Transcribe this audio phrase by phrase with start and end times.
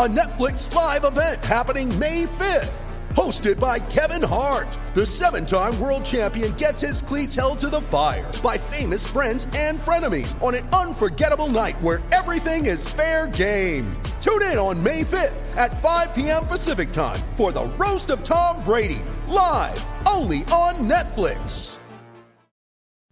[0.00, 2.72] a Netflix live event happening May 5th.
[3.10, 7.82] Hosted by Kevin Hart, the seven time world champion gets his cleats held to the
[7.82, 13.92] fire by famous friends and frenemies on an unforgettable night where everything is fair game.
[14.22, 16.46] Tune in on May 5th at 5 p.m.
[16.46, 21.76] Pacific time for the Roast of Tom Brady, live only on Netflix.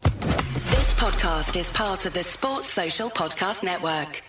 [0.01, 4.23] This podcast is part of the Sports Social Podcast Network.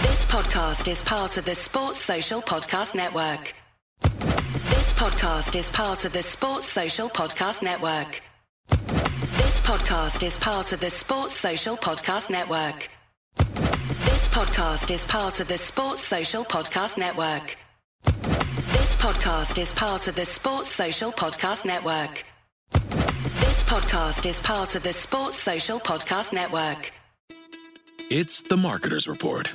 [0.00, 3.54] This podcast is part of the Sports Social Podcast Network.
[4.00, 8.22] This podcast is part of the Sports Social Podcast Network.
[8.68, 12.88] This podcast is part of the Sports Social Podcast Network.
[13.36, 17.56] This podcast is part of the Sports Social Podcast Network.
[18.04, 22.24] This podcast is part of the Sports Social Podcast Network.
[22.72, 26.92] This podcast is part of the Sports Social Podcast Network.
[28.10, 29.54] It's the Marketer's Report.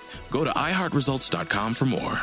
[0.31, 2.21] Go to iHeartResults.com for more.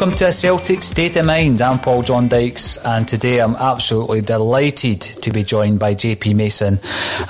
[0.00, 1.60] Welcome to Celtic State of Mind.
[1.60, 6.80] I'm Paul John Dykes, and today I'm absolutely delighted to be joined by JP Mason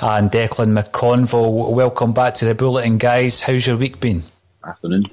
[0.01, 1.73] and Declan McConville.
[1.73, 3.41] Welcome back to the Bulletin, guys.
[3.41, 4.23] How's your week been?
[4.65, 5.07] Afternoon.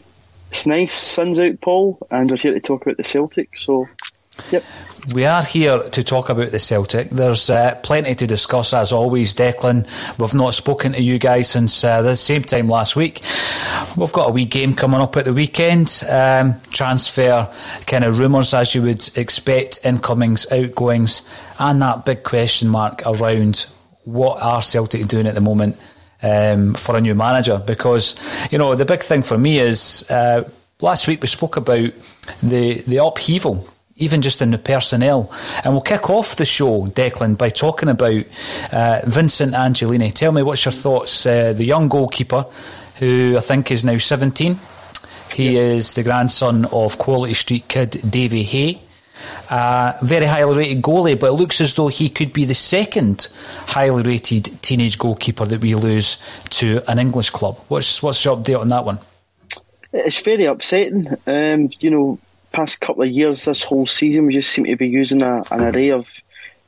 [0.53, 3.59] It's nice, sun's out, Paul, and we're here to talk about the Celtic.
[3.59, 3.89] So,
[4.51, 4.65] yep.
[5.15, 7.09] We are here to talk about the Celtic.
[7.09, 9.87] There's uh, plenty to discuss, as always, Declan.
[10.19, 13.23] We've not spoken to you guys since uh, the same time last week.
[13.97, 16.03] We've got a wee game coming up at the weekend.
[16.11, 17.51] Um, transfer
[17.87, 21.23] kind of rumours, as you would expect, incomings, outgoings,
[21.59, 23.67] and that big question mark around
[24.05, 25.79] what are Celtic doing at the moment
[26.23, 27.63] um, for a new manager.
[27.65, 28.15] Because,
[28.51, 30.47] you know, the big thing for me is uh,
[30.83, 31.91] last week we spoke about
[32.43, 33.67] the, the upheaval
[33.99, 35.31] even just in the personnel.
[35.65, 38.25] And we'll kick off the show, Declan, by talking about
[38.73, 40.13] uh, Vincent Angelini.
[40.13, 41.27] Tell me what's your thoughts.
[41.27, 42.47] Uh, the young goalkeeper,
[42.99, 44.59] who I think is now 17.
[45.35, 45.61] He yeah.
[45.61, 48.81] is the grandson of Quality Street kid Davy Hay.
[49.51, 53.29] Uh, very highly rated goalie, but it looks as though he could be the second
[53.67, 56.19] highly rated teenage goalkeeper that we lose
[56.51, 57.59] to an English club.
[57.69, 58.99] What's what's your update on that one?
[59.93, 61.09] It's very upsetting.
[61.27, 62.19] Um, you know,
[62.59, 65.63] past couple of years, this whole season, we just seem to be using a, an
[65.63, 66.13] array of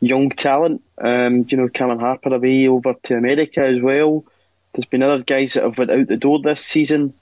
[0.00, 0.81] young talent.
[0.98, 4.25] Um, you know, Cameron Harper away over to America as well.
[4.72, 7.12] There's been other guys that have went out the door this season.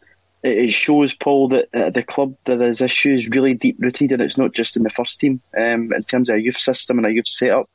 [0.42, 4.12] It, it shows Paul that at the club that there is issues really deep rooted,
[4.12, 5.40] and it's not just in the first team.
[5.56, 7.70] Um, in terms of a youth system and a youth setup,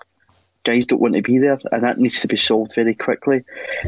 [0.63, 3.43] guys don't want to be there, and that needs to be solved very quickly.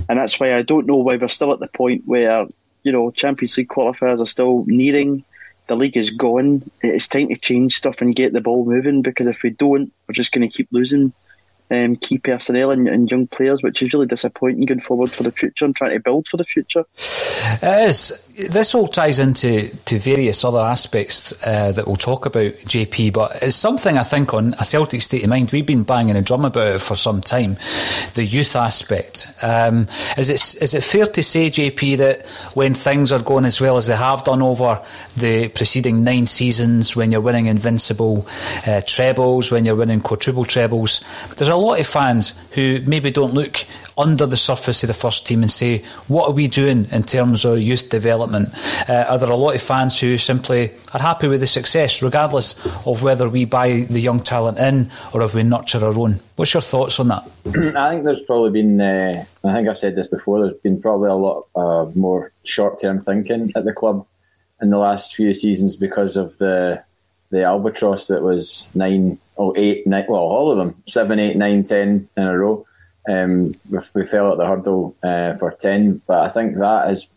[0.10, 2.48] And that's why I don't know why we're still at the point where
[2.82, 5.24] you know Champions League qualifiers are still nearing
[5.68, 6.70] the league is gone.
[6.82, 10.14] It's time to change stuff and get the ball moving because if we don't, we're
[10.14, 11.14] just going to keep losing
[11.72, 15.32] um, key personnel and, and, young players, which is really disappointing going forward for the
[15.32, 16.86] future and trying to build for the future.
[16.98, 18.25] It is.
[18.36, 23.32] This all ties into to various other aspects uh, that we'll talk about, JP, but
[23.42, 25.54] it's something I think on a Celtic state of mind.
[25.54, 27.56] We've been banging a drum about it for some time.
[28.16, 29.28] The youth aspect.
[29.42, 29.88] Um,
[30.18, 33.78] is it is it fair to say, JP, that when things are going as well
[33.78, 34.84] as they have done over
[35.16, 38.28] the preceding nine seasons, when you're winning invincible
[38.68, 41.00] uh, trebles, when you're winning quadruple trebles,
[41.38, 43.64] there's a lot of fans who maybe don't look
[43.98, 47.46] under the surface of the first team and say, what are we doing in terms
[47.46, 48.50] of youth development?
[48.90, 52.56] Uh, are there a lot of fans who simply are happy with the success, regardless
[52.86, 56.20] of whether we buy the young talent in or if we nurture our own?
[56.36, 57.24] What's your thoughts on that?
[57.78, 61.10] I think there's probably been, uh, I think I've said this before, there's been probably
[61.10, 64.06] a lot uh, more short term thinking at the club
[64.62, 66.84] in the last few seasons because of the
[67.32, 69.18] the albatross that was nine,
[69.56, 72.66] eight, nine, well, all of them, seven, eight, nine, ten in a row.
[73.08, 77.08] Um, we, we, fell at the hurdle uh, for 10, but I think that is,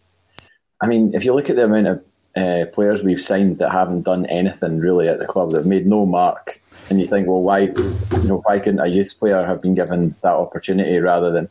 [0.81, 2.05] I mean, if you look at the amount of
[2.37, 6.05] uh, players we've signed that haven't done anything really at the club, that made no
[6.05, 9.75] mark, and you think, well, why, you know, why couldn't a youth player have been
[9.75, 11.49] given that opportunity rather than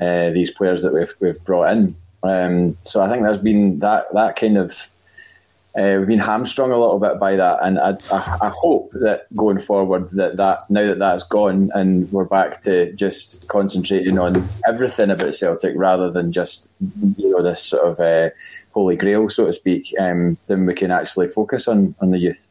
[0.00, 1.96] uh, these players that we've we've brought in?
[2.22, 4.90] Um, so I think there's been that that kind of
[5.78, 9.26] uh, we've been hamstrung a little bit by that, and I, I, I, hope that
[9.36, 14.48] going forward that, that now that that's gone and we're back to just concentrating on
[14.66, 16.66] everything about Celtic rather than just
[17.16, 18.30] you know this sort of uh,
[18.72, 22.48] holy grail, so to speak, um, then we can actually focus on, on the youth.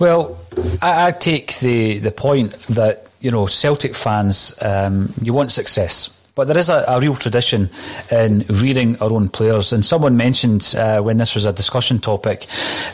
[0.00, 0.36] Well,
[0.82, 6.23] I, I take the the point that you know Celtic fans, um, you want success
[6.34, 7.70] but there is a, a, real tradition
[8.10, 9.72] in reading our own players.
[9.72, 12.46] And someone mentioned uh, when this was a discussion topic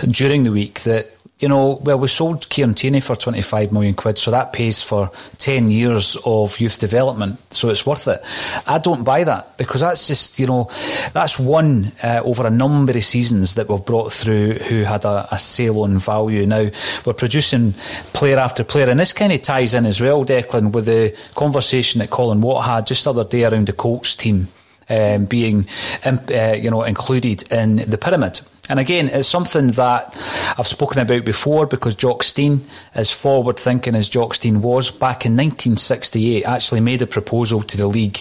[0.09, 1.07] during the week that
[1.41, 5.11] you know, well, we sold Kieran Tierney for 25 million quid, so that pays for
[5.39, 8.23] 10 years of youth development, so it's worth it.
[8.67, 10.69] I don't buy that because that's just, you know,
[11.15, 15.29] that's one uh, over a number of seasons that we've brought through who had a,
[15.33, 16.45] a sale on value.
[16.45, 16.69] Now,
[17.07, 17.73] we're producing
[18.13, 22.01] player after player, and this kind of ties in as well, Declan, with the conversation
[22.01, 24.49] that Colin Watt had just the other day around the Colts team.
[24.93, 25.69] Um, being,
[26.05, 28.41] uh, you know, included in the pyramid.
[28.71, 30.17] And again, it's something that
[30.57, 32.61] I've spoken about before because Jock Stein,
[32.95, 37.77] as forward thinking as Jock Stein was, back in 1968, actually made a proposal to
[37.77, 38.21] the league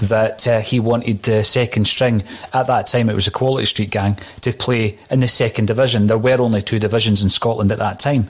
[0.00, 2.22] that uh, he wanted the second string.
[2.54, 6.06] At that time, it was a Quality Street gang to play in the second division.
[6.06, 8.22] There were only two divisions in Scotland at that time.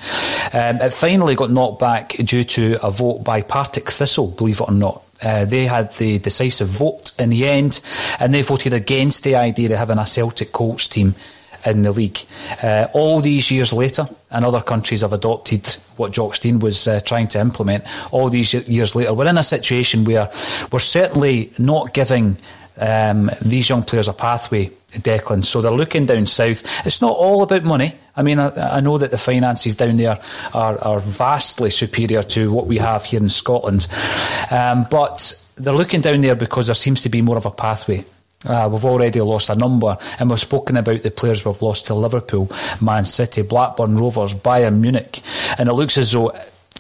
[0.53, 4.69] Um, it finally got knocked back due to a vote by Partick Thistle, believe it
[4.69, 5.05] or not.
[5.23, 7.81] Uh, they had the decisive vote in the end,
[8.19, 11.15] and they voted against the idea of having a Celtic Colts team
[11.67, 12.19] in the league.
[12.63, 15.67] Uh, all these years later, and other countries have adopted
[15.97, 17.85] what Jock Stein was uh, trying to implement.
[18.13, 20.31] All these years later, we're in a situation where
[20.71, 22.37] we're certainly not giving
[22.79, 25.45] um, these young players a pathway, Declan.
[25.45, 26.63] So they're looking down south.
[26.87, 27.95] It's not all about money.
[28.17, 30.19] I mean, I, I know that the finances down there
[30.55, 33.87] are, are, vastly superior to what we have here in Scotland,
[34.51, 38.05] um, but they're looking down there because there seems to be more of a pathway.
[38.45, 41.95] Uh, we've already lost a number, and we've spoken about the players we've lost to
[41.95, 42.51] Liverpool,
[42.81, 45.21] Man City, Blackburn Rovers, Bayern Munich,
[45.59, 46.33] and it looks as though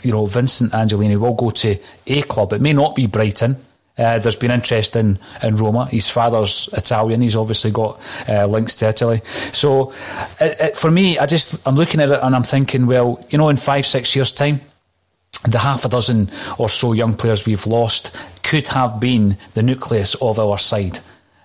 [0.02, 2.54] you know Vincent Angelini will go to a club.
[2.54, 3.56] It may not be Brighton.
[3.98, 5.84] Uh, there's been interest in, in Roma.
[5.84, 7.20] His father's Italian.
[7.20, 9.20] He's obviously got uh, links to Italy.
[9.52, 9.92] So,
[10.40, 13.36] it, it, for me, I just I'm looking at it and I'm thinking, well, you
[13.36, 14.62] know, in five six years' time,
[15.46, 20.14] the half a dozen or so young players we've lost could have been the nucleus
[20.14, 21.00] of our side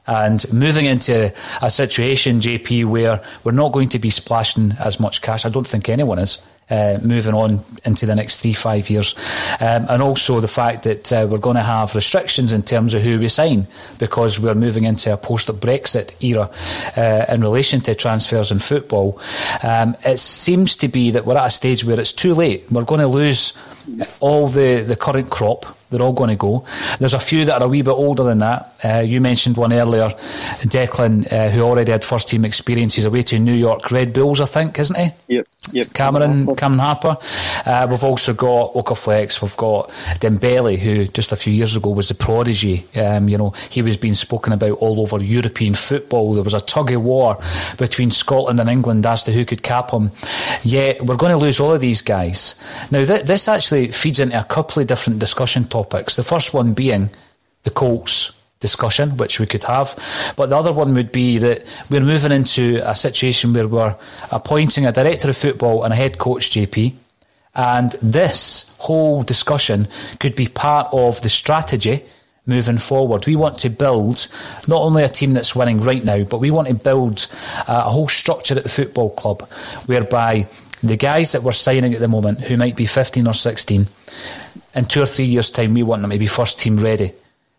[0.07, 5.21] and moving into a situation, JP, where we're not going to be splashing as much
[5.21, 5.45] cash.
[5.45, 6.39] I don't think anyone is.
[6.67, 9.13] Uh, moving on into the next three, five years.
[9.59, 13.03] Um, and also the fact that uh, we're going to have restrictions in terms of
[13.03, 13.67] who we sign
[13.99, 16.49] because we're moving into a post Brexit era
[16.97, 19.21] uh, in relation to transfers in football.
[19.61, 22.65] Um, it seems to be that we're at a stage where it's too late.
[22.71, 23.53] We're going to lose
[24.19, 26.65] all the, the current crop they're all going to go.
[26.99, 28.75] There's a few that are a wee bit older than that.
[28.83, 30.09] Uh, you mentioned one earlier,
[30.61, 34.45] Declan, uh, who already had first team experiences away to New York Red Bulls, I
[34.45, 35.11] think, isn't he?
[35.35, 35.47] Yep.
[35.71, 35.93] Yep.
[35.93, 37.17] Cameron, Cameron Harper.
[37.65, 39.41] Uh, we've also got Oko-Flex.
[39.41, 39.89] We've got
[40.19, 42.85] Dembele, who just a few years ago was the prodigy.
[42.95, 46.33] Um, you know, he was being spoken about all over European football.
[46.33, 47.39] There was a tug of war
[47.77, 50.11] between Scotland and England as to who could cap him.
[50.63, 52.55] Yet we're going to lose all of these guys.
[52.91, 56.15] Now, th- this actually feeds into a couple of different discussion topics.
[56.15, 57.09] The first one being
[57.63, 59.87] the Colts discussion, which we could have.
[60.37, 63.95] But the other one would be that we're moving into a situation where we're
[64.31, 66.93] appointing a director of football and a head coach, JP.
[67.55, 69.89] And this whole discussion
[70.21, 72.05] could be part of the strategy
[72.45, 73.25] moving forward.
[73.25, 74.29] We want to build
[74.69, 77.27] not only a team that's winning right now, but we want to build
[77.67, 79.41] uh, a whole structure at the football club
[79.87, 80.47] whereby
[80.81, 83.87] the guys that we're signing at the moment, who might be 15 or 16,
[84.75, 87.13] in two or three years' time, we want them to be first team ready.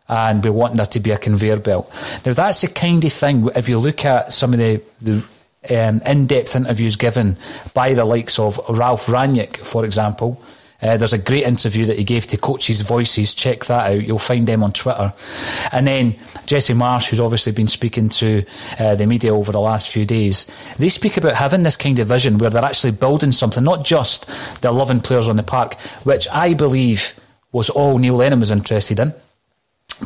[0.08, 1.92] And we want there to be a conveyor belt.
[2.24, 5.24] Now, that's the kind of thing, if you look at some of the, the
[5.68, 7.36] um, in depth interviews given
[7.74, 10.40] by the likes of Ralph Rangnick, for example,
[10.82, 13.34] uh, there's a great interview that he gave to Coaches Voices.
[13.34, 14.02] Check that out.
[14.06, 15.12] You'll find them on Twitter.
[15.72, 16.16] And then
[16.46, 18.44] Jesse Marsch, who's obviously been speaking to
[18.78, 20.46] uh, the media over the last few days,
[20.78, 24.26] they speak about having this kind of vision where they're actually building something, not just
[24.60, 27.18] the 11 players on the park, which I believe
[27.52, 29.14] was all Neil Lennon was interested in.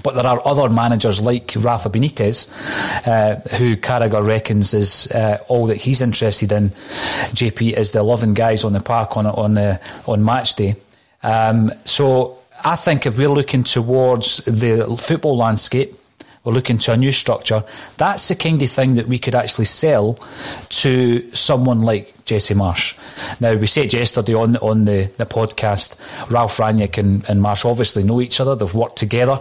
[0.02, 2.49] But there are other managers like Rafa Benitez,
[3.06, 6.70] uh, who Carragher reckons is uh, all that he's interested in.
[7.35, 10.76] JP is the 11 guys on the park on on uh, on match day.
[11.23, 15.94] Um, so I think if we're looking towards the football landscape,
[16.44, 17.64] we're looking to a new structure.
[17.99, 20.14] That's the kind of thing that we could actually sell
[20.70, 22.97] to someone like Jesse Marsch.
[23.41, 25.97] Now, we said yesterday on on the, the podcast,
[26.31, 28.55] Ralph Rangnick and, and Marsch obviously know each other.
[28.55, 29.41] They've worked together.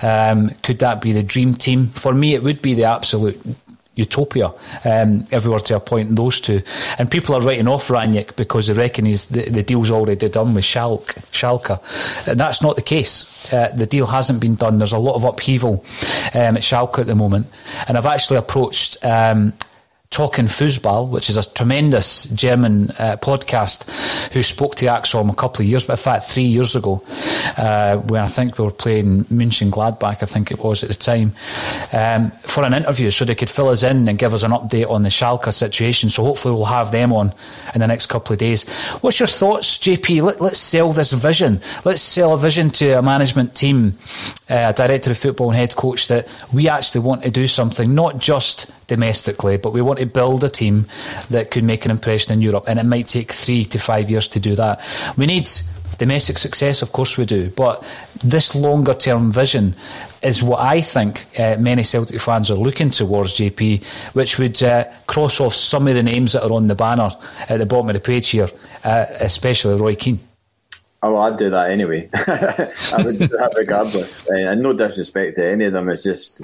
[0.00, 1.88] Um, could that be the dream team?
[1.88, 3.42] For me, it would be the absolute
[3.96, 4.52] utopia
[4.84, 6.62] um, if we were to appoint those two.
[7.00, 10.54] And people are writing off Rangnick because they reckon he's the, the deal's already done
[10.54, 11.16] with Schalke.
[11.32, 12.28] Schalke.
[12.28, 13.52] And that's not the case.
[13.52, 14.78] Uh, the deal hasn't been done.
[14.78, 15.84] There's a lot of upheaval
[16.32, 17.48] um, at Schalke at the moment.
[17.88, 19.52] And I've actually approached um,
[20.10, 23.88] Talking Fußball, which is a tremendous German uh, podcast,
[24.32, 27.00] who spoke to ACSOM a couple of years, but in fact three years ago,
[27.56, 31.32] uh, when I think we were playing Mönchengladbach, I think it was at the time,
[31.92, 34.90] um, for an interview, so they could fill us in and give us an update
[34.90, 36.10] on the Schalke situation.
[36.10, 37.32] So hopefully we'll have them on
[37.72, 38.68] in the next couple of days.
[39.02, 40.22] What's your thoughts, JP?
[40.22, 41.60] Let, us sell this vision.
[41.84, 43.96] Let's sell a vision to a management team,
[44.50, 47.94] uh, a director of football and head coach that we actually want to do something,
[47.94, 50.84] not just domestically, but we want to build a team
[51.30, 54.26] that could make an impression in Europe, and it might take three to five years
[54.26, 54.84] to do that.
[55.16, 55.48] We need
[55.96, 57.84] domestic success, of course we do, but
[58.24, 59.74] this longer term vision
[60.22, 64.84] is what I think uh, many Celtic fans are looking towards, JP, which would uh,
[65.06, 67.10] cross off some of the names that are on the banner
[67.48, 68.48] at the bottom of the page here,
[68.82, 70.18] uh, especially Roy Keane.
[71.02, 72.10] Oh, I'd do that anyway.
[72.14, 74.28] I would do that regardless.
[74.28, 75.88] Uh, and no disrespect to any of them.
[75.88, 76.42] It's just,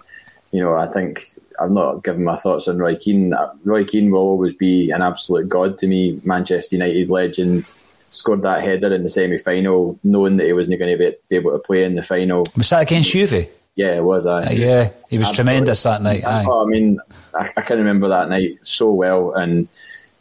[0.52, 3.34] you know, I think I've not given my thoughts on Roy Keane.
[3.64, 6.20] Roy Keane will always be an absolute god to me.
[6.24, 7.72] Manchester United legend.
[8.10, 11.52] Scored that header in the semi final, knowing that he wasn't going to be, able
[11.52, 12.44] to play in the final.
[12.56, 13.48] Was that against Juve?
[13.74, 14.26] Yeah, it was.
[14.26, 14.44] I.
[14.44, 15.34] Uh, yeah, he was Absolutely.
[15.34, 16.24] tremendous that night.
[16.24, 16.98] I, I mean,
[17.34, 19.68] I, I, can remember that night so well, and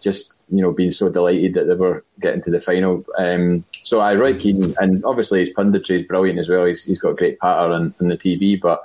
[0.01, 3.06] just you know being so delighted that they were getting to the final.
[3.18, 6.65] Um, so I Roy Keane, and obviously his punditry is brilliant as well.
[6.65, 8.84] He's, he's got a great patter on, on the TV, but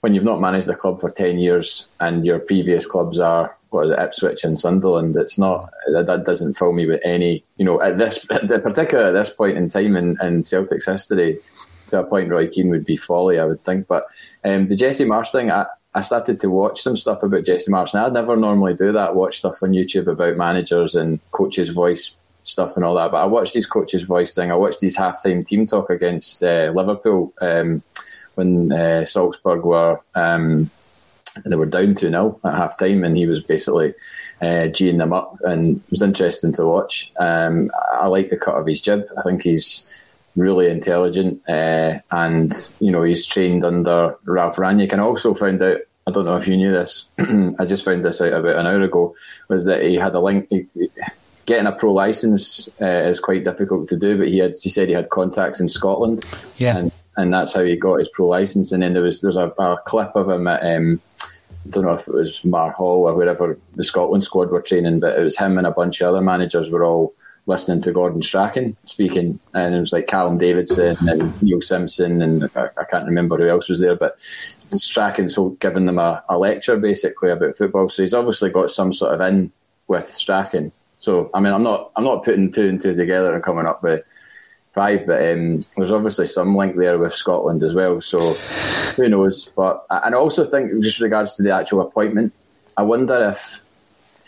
[0.00, 3.86] when you've not managed a club for 10 years and your previous clubs are what
[3.86, 7.64] is it, Ipswich and Sunderland, it's not that, that doesn't fill me with any you
[7.64, 11.38] know at this at the particular at this point in time in, in Celtic's history
[11.88, 13.86] to appoint Roy Keane would be folly I would think.
[13.86, 14.06] But
[14.44, 17.92] um, the Jesse Marsch thing I, I started to watch some stuff about Jesse Marsch,
[17.92, 22.14] and I'd never normally do that watch stuff on YouTube about managers and coaches voice
[22.44, 24.50] stuff and all that but I watched his coaches voice thing.
[24.50, 27.82] I watched his halftime team talk against uh, Liverpool um,
[28.38, 30.70] when uh, Salzburg were um,
[31.44, 33.94] they were down 2 0 at half time, and he was basically
[34.40, 37.12] uh, G'ing them up, and it was interesting to watch.
[37.18, 39.06] Um, I like the cut of his jib.
[39.16, 39.86] I think he's
[40.36, 44.92] really intelligent, uh, and you know he's trained under Ralph Rangnick.
[44.92, 45.80] And I also found out.
[46.06, 47.10] I don't know if you knew this.
[47.18, 49.14] I just found this out about an hour ago.
[49.48, 50.46] Was that he had a link?
[50.48, 50.66] He,
[51.44, 54.54] getting a pro license uh, is quite difficult to do, but he had.
[54.54, 56.24] He said he had contacts in Scotland.
[56.56, 56.78] Yeah.
[56.78, 58.72] And and that's how he got his pro license.
[58.72, 61.92] And then there was there's a, a clip of him at um, I don't know
[61.92, 65.36] if it was Mark Hall or wherever the Scotland squad were training, but it was
[65.36, 67.12] him and a bunch of other managers were all
[67.46, 72.44] listening to Gordon Strachan speaking, and it was like Callum Davidson and Neil Simpson, and
[72.54, 74.20] I, I can't remember who else was there, but
[74.70, 77.88] Strachan's giving them a, a, lecture basically about football.
[77.88, 79.50] So he's obviously got some sort of in
[79.88, 80.70] with Strachan.
[80.98, 83.82] So I mean, I'm not I'm not putting two and two together and coming up
[83.82, 84.04] with
[84.78, 88.00] five, but um, there's obviously some link there with Scotland as well.
[88.00, 88.18] So
[88.94, 89.50] who knows?
[89.56, 92.38] But and I also think, just regards to the actual appointment,
[92.76, 93.60] I wonder if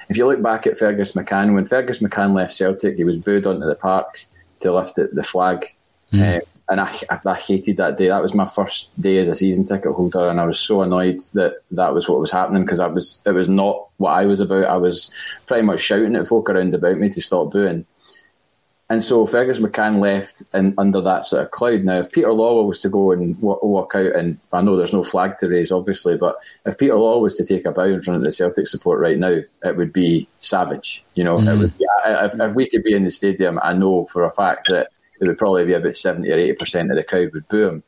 [0.09, 3.47] if you look back at Fergus McCann, when Fergus McCann left Celtic, he was booed
[3.47, 4.27] onto the park
[4.59, 5.73] to lift the flag.
[6.13, 6.41] Mm.
[6.69, 8.09] And I, I hated that day.
[8.09, 11.21] That was my first day as a season ticket holder, and I was so annoyed
[11.35, 14.41] that that was what was happening because I was it was not what I was
[14.41, 14.65] about.
[14.65, 15.13] I was
[15.47, 17.87] pretty much shouting at folk around about me to stop booing.
[18.91, 21.85] And so Fergus McCann left in, under that sort of cloud.
[21.85, 24.93] Now, if Peter Lawwell was to go and walk, walk out, and I know there's
[24.93, 28.03] no flag to raise, obviously, but if Peter Lawwell was to take a bow in
[28.03, 31.05] front of the Celtic support right now, it would be savage.
[31.15, 31.79] You know, mm.
[31.79, 34.89] be, if, if we could be in the stadium, I know for a fact that
[35.21, 37.83] it would probably be about 70 or 80% of the crowd would boo him.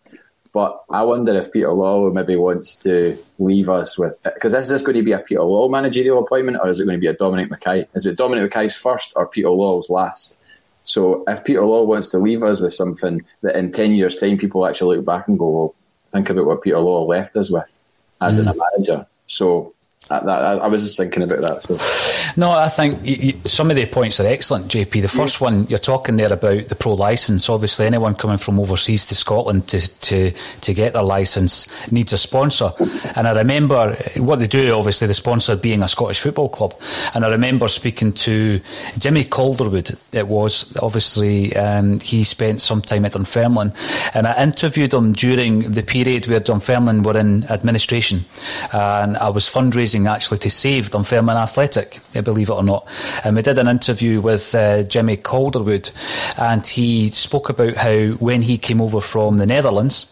[0.52, 4.82] But I wonder if Peter Lawwell maybe wants to leave us with because is this
[4.82, 7.14] going to be a Peter Lawwell managerial appointment or is it going to be a
[7.14, 7.86] Dominic McKay?
[7.94, 10.36] Is it Dominic McKay's first or Peter Lawwell's last?
[10.84, 14.38] So if Peter Law wants to leave us with something that in 10 years' time
[14.38, 15.74] people actually look back and go, well,
[16.12, 17.80] think about what Peter Law left us with
[18.20, 18.50] as mm.
[18.50, 19.06] a manager.
[19.26, 19.72] So
[20.20, 21.62] that, I was just thinking about that.
[21.62, 22.40] So.
[22.40, 25.02] No, I think you, you, some of the points are excellent, JP.
[25.02, 25.44] The first yeah.
[25.44, 27.48] one you're talking there about the pro license.
[27.48, 32.18] Obviously, anyone coming from overseas to Scotland to to to get their license needs a
[32.18, 32.72] sponsor.
[33.16, 34.74] And I remember what they do.
[34.74, 36.74] Obviously, the sponsor being a Scottish football club.
[37.14, 38.60] And I remember speaking to
[38.98, 39.96] Jimmy Calderwood.
[40.12, 43.72] It was obviously um, he spent some time at Dunfermline,
[44.14, 48.24] and I interviewed him during the period where Dunfermline were in administration,
[48.72, 52.86] and I was fundraising actually to save Dunfermline Athletic, believe it or not.
[53.24, 55.90] And we did an interview with uh, Jimmy Calderwood,
[56.38, 60.06] and he spoke about how when he came over from the Netherlands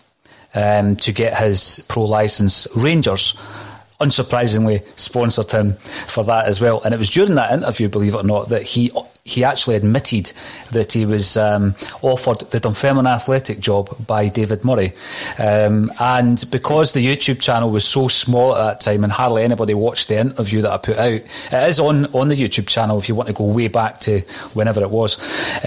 [0.54, 3.34] um, to get his pro license, Rangers
[4.00, 5.74] unsurprisingly sponsored him
[6.06, 6.80] for that as well.
[6.82, 8.90] And it was during that interview, believe it or not, that he
[9.24, 10.32] he actually admitted
[10.72, 14.92] that he was um, offered the Dunfermline Athletic job by David Murray.
[15.38, 19.74] Um, and because the YouTube channel was so small at that time and hardly anybody
[19.74, 21.20] watched the interview that I put out,
[21.52, 24.20] it is on, on the YouTube channel if you want to go way back to
[24.54, 25.18] whenever it was.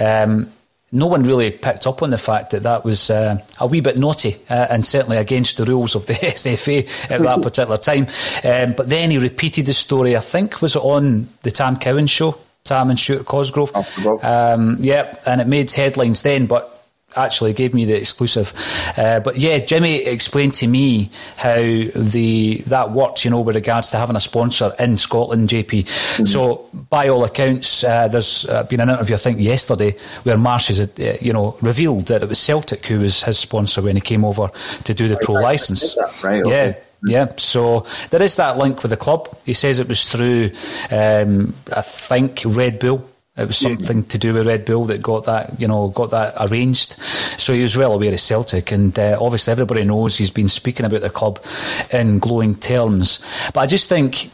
[0.01, 0.51] Um,
[0.93, 3.97] no one really picked up on the fact that that was uh, a wee bit
[3.97, 8.05] naughty uh, and certainly against the rules of the SFA at that particular time.
[8.43, 12.37] Um, but then he repeated the story, I think, was on the Tam Cowan show?
[12.63, 13.75] Tam and Stuart Cosgrove.
[14.23, 16.72] Um, yeah, and it made headlines then, but
[17.15, 18.53] actually gave me the exclusive.
[18.97, 23.89] Uh, but yeah, Jimmy explained to me how the that works, you know, with regards
[23.91, 25.83] to having a sponsor in Scotland, JP.
[25.83, 26.25] Mm-hmm.
[26.25, 30.69] So by all accounts, uh, there's uh, been an interview I think yesterday where Marsch
[30.69, 34.01] has, uh, you know, revealed that it was Celtic who was his sponsor when he
[34.01, 34.49] came over
[34.83, 35.97] to do the pro license.
[36.23, 36.45] Right.
[36.45, 36.53] Yeah.
[36.53, 36.77] Okay.
[37.05, 39.27] Yeah, so there is that link with the club.
[39.45, 40.51] He says it was through,
[40.89, 43.09] um, I think, Red Bull.
[43.35, 46.35] It was something to do with Red Bull that got that, you know, got that
[46.39, 47.01] arranged.
[47.39, 50.85] So he was well aware of Celtic, and uh, obviously everybody knows he's been speaking
[50.85, 51.43] about the club
[51.91, 53.19] in glowing terms.
[53.51, 54.29] But I just think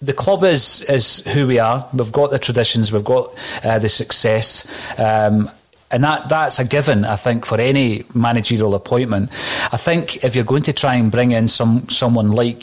[0.00, 1.88] the club is is who we are.
[1.94, 3.32] We've got the traditions, we've got
[3.62, 4.66] uh, the success.
[4.98, 5.48] Um,
[5.90, 9.30] and that that's a given, I think, for any managerial appointment.
[9.72, 12.60] I think if you're going to try and bring in some someone like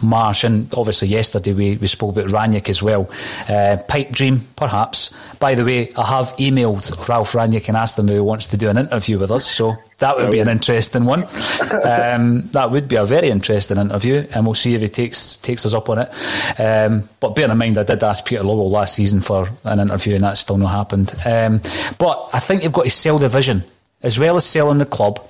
[0.00, 3.10] Marsch, and obviously yesterday we, we spoke about Rangnick as well,
[3.48, 5.14] uh, pipe dream perhaps.
[5.38, 8.56] By the way, I have emailed Ralph Rangnick and asked him if he wants to
[8.56, 9.46] do an interview with us.
[9.46, 11.24] So that would be an interesting one.
[11.60, 15.64] Um, that would be a very interesting interview, and we'll see if he takes takes
[15.64, 16.60] us up on it.
[16.60, 20.14] Um, but bear in mind, I did ask Peter Lawwell last season for an interview,
[20.14, 21.14] and that's still not happened.
[21.24, 21.60] Um,
[21.98, 23.62] but I think you've got to sell the vision
[24.02, 25.24] as well as selling the club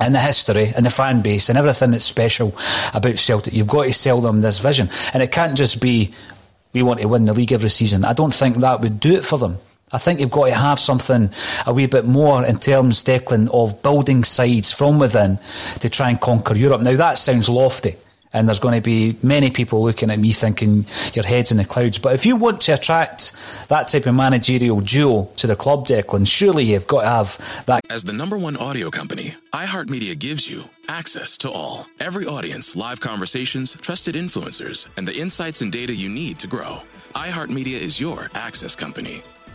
[0.00, 2.54] and the history and the fan base and everything that's special
[2.92, 3.54] about Celtic.
[3.54, 6.12] You've got to sell them this vision, and it can't just be
[6.72, 8.04] we want to win the league every season.
[8.04, 9.58] I don't think that would do it for them.
[9.96, 11.30] I think you've got to have something
[11.66, 15.38] a wee bit more in terms, Declan, of building sides from within
[15.80, 16.82] to try and conquer Europe.
[16.82, 17.96] Now, that sounds lofty,
[18.34, 21.64] and there's going to be many people looking at me thinking your head's in the
[21.64, 21.96] clouds.
[21.96, 23.32] But if you want to attract
[23.68, 27.80] that type of managerial duo to the club, Declan, surely you've got to have that.
[27.88, 31.86] As the number one audio company, iHeartMedia gives you access to all.
[32.00, 36.82] Every audience, live conversations, trusted influencers, and the insights and data you need to grow.
[37.14, 39.22] iHeartMedia is your access company.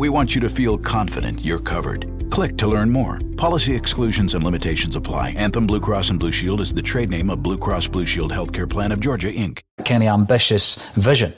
[0.00, 2.30] We want you to feel confident you're covered.
[2.30, 3.20] Click to learn more.
[3.36, 5.32] Policy exclusions and limitations apply.
[5.32, 8.32] Anthem Blue Cross and Blue Shield is the trade name of Blue Cross Blue Shield
[8.32, 9.60] Healthcare Plan of Georgia, Inc.
[9.84, 11.34] Kind of ambitious vision.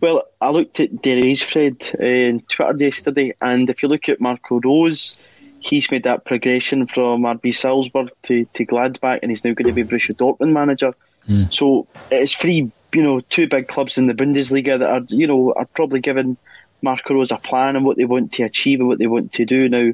[0.00, 4.58] Well, I looked at Derry's Fred on Twitter yesterday, and if you look at Marco
[4.58, 5.18] Rose,
[5.58, 9.74] he's made that progression from RB Salzburg to, to Gladbach, and he's now going to
[9.74, 10.94] be Borussia Dortmund manager.
[11.28, 11.52] Mm.
[11.52, 15.52] So it's three, you know, two big clubs in the Bundesliga that are, you know,
[15.52, 16.38] are probably giving
[16.82, 19.44] Marco Rose a plan and what they want to achieve and what they want to
[19.44, 19.68] do.
[19.68, 19.92] Now,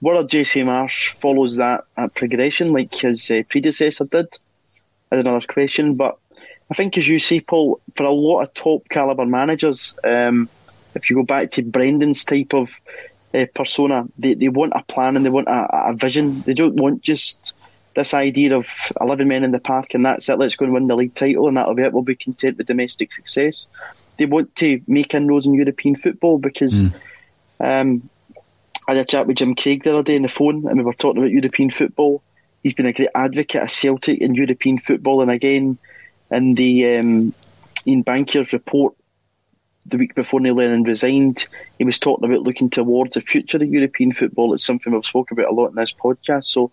[0.00, 5.94] whether Jesse Marsch follows that, that progression like his uh, predecessor did is another question.
[5.94, 6.18] But
[6.70, 10.48] I think, as you say, Paul, for a lot of top caliber managers, um,
[10.94, 12.70] if you go back to Brendan's type of
[13.32, 16.40] uh, persona, they, they want a plan and they want a, a vision.
[16.42, 17.54] They don't want just
[17.94, 18.66] this idea of
[19.00, 21.48] 11 men in the park and that's it, let's go and win the league title
[21.48, 23.66] and that'll be it, we'll be content with domestic success.
[24.18, 26.94] They want to make inroads in European football because mm.
[27.60, 28.08] um,
[28.86, 30.84] I had a chat with Jim Craig the other day on the phone and we
[30.84, 32.22] were talking about European football.
[32.62, 35.78] He's been a great advocate of Celtic in European football and again
[36.30, 37.34] in the um,
[37.86, 38.94] Ian Bankier's report
[39.86, 41.46] the week before Neil Lennon resigned,
[41.78, 44.54] he was talking about looking towards the future of European football.
[44.54, 46.44] It's something we've spoken about a lot in this podcast.
[46.44, 46.70] So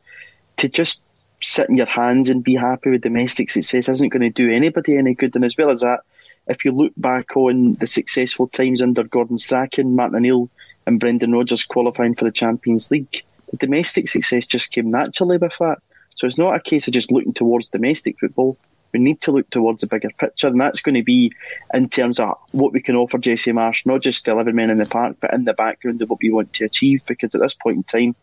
[0.58, 1.04] to just
[1.42, 4.96] sit in your hands and be happy with domestic success isn't going to do anybody
[4.96, 5.36] any good.
[5.36, 6.02] And as well as that,
[6.48, 10.50] if you look back on the successful times under Gordon Strachan, Martin O'Neill,
[10.86, 15.58] and Brendan Rodgers qualifying for the Champions League, the domestic success just came naturally with
[15.60, 15.80] that.
[16.16, 18.58] So it's not a case of just looking towards domestic football.
[18.94, 21.32] We need to look towards the bigger picture, and that's going to be
[21.74, 24.86] in terms of what we can offer Jesse Marsch, not just 11 men in the
[24.86, 27.06] park, but in the background of what we want to achieve.
[27.06, 28.16] Because at this point in time,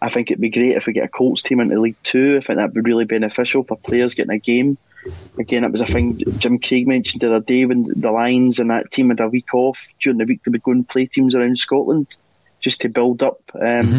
[0.00, 2.38] I think it'd be great if we get a Colts team into League Two.
[2.38, 4.78] I think that would be really beneficial for players getting a game.
[5.38, 8.70] Again, it was a thing Jim Craig mentioned the other day when the Lions and
[8.70, 11.34] that team had a week off during the week they would go and play teams
[11.34, 12.06] around Scotland
[12.60, 13.40] just to build up.
[13.54, 13.98] Um, mm-hmm.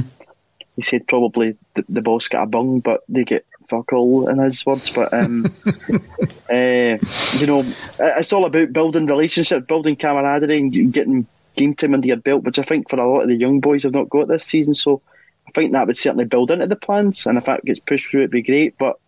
[0.75, 4.39] He said probably the, the, boss got a bung, but they get fuck all in
[4.39, 4.89] his words.
[4.89, 5.45] But um,
[6.49, 6.97] uh,
[7.37, 7.63] you know,
[7.99, 12.59] it's all about building relationships, building camaraderie, and getting game time under your belt, which
[12.59, 14.73] I think for a lot of the young boys have not got this season.
[14.73, 15.01] So
[15.47, 18.21] I think that would certainly build into the plans, and if that gets pushed through,
[18.21, 18.77] it'd be great.
[18.77, 18.99] But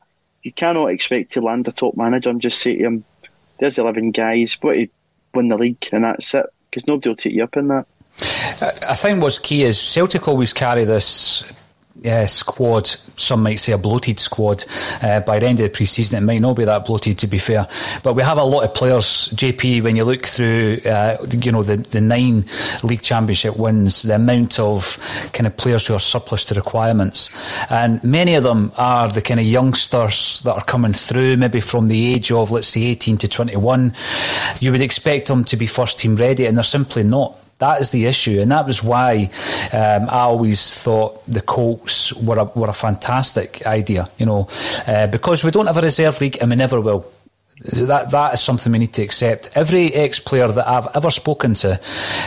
[0.43, 3.05] you cannot expect to land a top manager and just say to him,
[3.59, 4.87] "There's eleven guys, but to
[5.33, 7.85] win the league, and that's it," because nobody will take you up in that.
[8.59, 11.43] I think what's key is Celtic always carry this
[12.05, 14.63] uh, squad, some might say a bloated squad.
[15.01, 17.37] Uh, by the end of the pre-season, it might not be that bloated, to be
[17.37, 17.67] fair.
[18.03, 21.63] But we have a lot of players, JP, when you look through, uh, you know,
[21.63, 22.45] the, the nine
[22.83, 24.97] league championship wins, the amount of
[25.33, 27.29] kind of players who are surplus to requirements.
[27.69, 31.87] And many of them are the kind of youngsters that are coming through, maybe from
[31.87, 33.93] the age of, let's say, 18 to 21.
[34.59, 37.37] You would expect them to be first team ready, and they're simply not.
[37.59, 39.29] That is the issue, and that was why
[39.73, 44.09] um, I always thought the Colts were a, were a fantastic idea.
[44.19, 44.47] You know,
[44.85, 47.11] uh, because we don't have a reserve league, and we never will.
[47.73, 49.49] That that is something we need to accept.
[49.55, 51.75] Every ex player that I've ever spoken to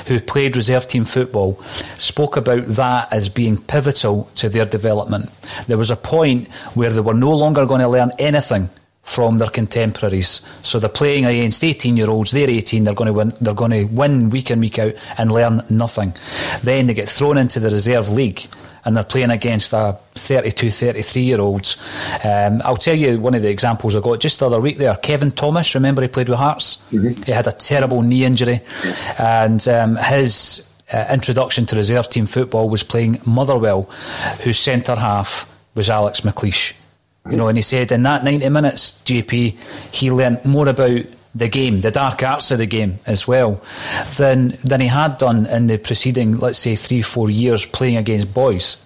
[0.08, 1.62] who played reserve team football
[1.96, 5.30] spoke about that as being pivotal to their development.
[5.68, 8.70] There was a point where they were no longer going to learn anything
[9.02, 10.40] from their contemporaries.
[10.62, 13.70] So they're playing against 18 year olds, they're 18, they're going to win, they're going
[13.72, 16.14] to win week in, week out and learn nothing.
[16.62, 18.46] Then they get thrown into the reserve league
[18.84, 21.76] and they're playing against a 32, 33 year olds.
[22.24, 24.94] Um, I'll tell you one of the examples I got just the other week there.
[24.96, 26.78] Kevin Thomas, remember he played with Hearts?
[26.90, 27.22] Mm-hmm.
[27.24, 28.60] He had a terrible knee injury
[29.18, 33.82] and um, his uh, introduction to reserve team football was playing Motherwell,
[34.42, 36.74] whose centre half was Alex McLeish.
[37.28, 39.58] You know, and he said in that 90 minutes, JP,
[39.94, 41.02] he learnt more about
[41.34, 43.62] the game, the dark arts of the game as well,
[44.16, 48.34] than than he had done in the preceding, let's say, three, four years playing against
[48.34, 48.78] boys.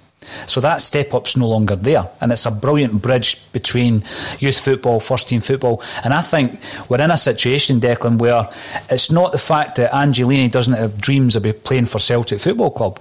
[0.46, 2.08] So that step up's no longer there.
[2.20, 4.04] And it's a brilliant bridge between
[4.38, 5.82] youth football, first team football.
[6.02, 8.48] And I think we're in a situation, Declan, where
[8.90, 13.00] it's not the fact that Angelini doesn't have dreams of playing for Celtic Football Club.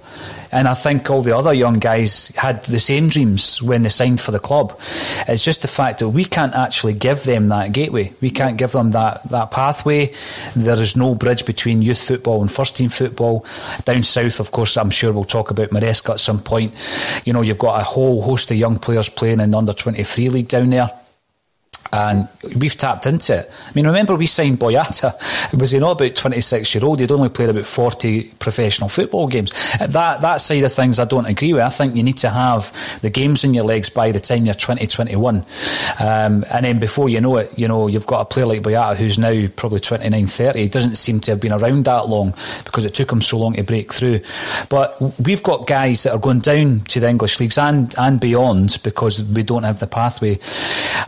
[0.52, 4.20] And I think all the other young guys had the same dreams when they signed
[4.20, 4.78] for the club.
[5.26, 8.12] It's just the fact that we can't actually give them that gateway.
[8.20, 10.12] We can't give them that, that pathway.
[10.54, 13.44] There is no bridge between youth football and first team football.
[13.84, 16.72] Down south, of course, I'm sure we'll talk about Maresca at some point.
[17.24, 20.28] You know, you've got a whole host of young players playing in the under 23
[20.28, 20.90] league down there
[21.94, 23.50] and we've tapped into it.
[23.68, 25.14] I mean, remember we signed Boyata.
[25.56, 26.98] Was he not about 26 year old?
[26.98, 29.52] He'd only played about 40 professional football games.
[29.78, 31.62] That that side of things I don't agree with.
[31.62, 34.54] I think you need to have the games in your legs by the time you're
[34.54, 35.36] 20, 21.
[35.36, 35.44] Um,
[36.50, 39.16] and then before you know it, you know, you've got a player like Boyata who's
[39.16, 40.58] now probably 29, 30.
[40.58, 43.54] He doesn't seem to have been around that long because it took him so long
[43.54, 44.18] to break through.
[44.68, 48.80] But we've got guys that are going down to the English leagues and, and beyond
[48.82, 50.40] because we don't have the pathway.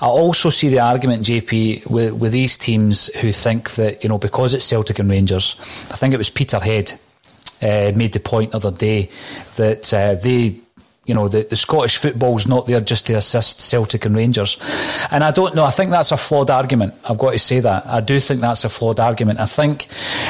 [0.01, 4.19] I also see the argument, JP, with, with these teams who think that, you know,
[4.19, 5.57] because it's Celtic and Rangers,
[5.93, 6.93] I think it was Peterhead
[7.63, 9.11] uh, made the point the other day
[9.57, 10.61] that uh, they
[11.07, 14.59] You know, the, the Scottish football's not there just to assist Celtic and Rangers.
[15.13, 16.95] And I don't know, I think that's a flawed argument.
[17.09, 17.87] I've got to say that.
[17.87, 19.39] I do think that's a flawed argument.
[19.39, 19.87] I think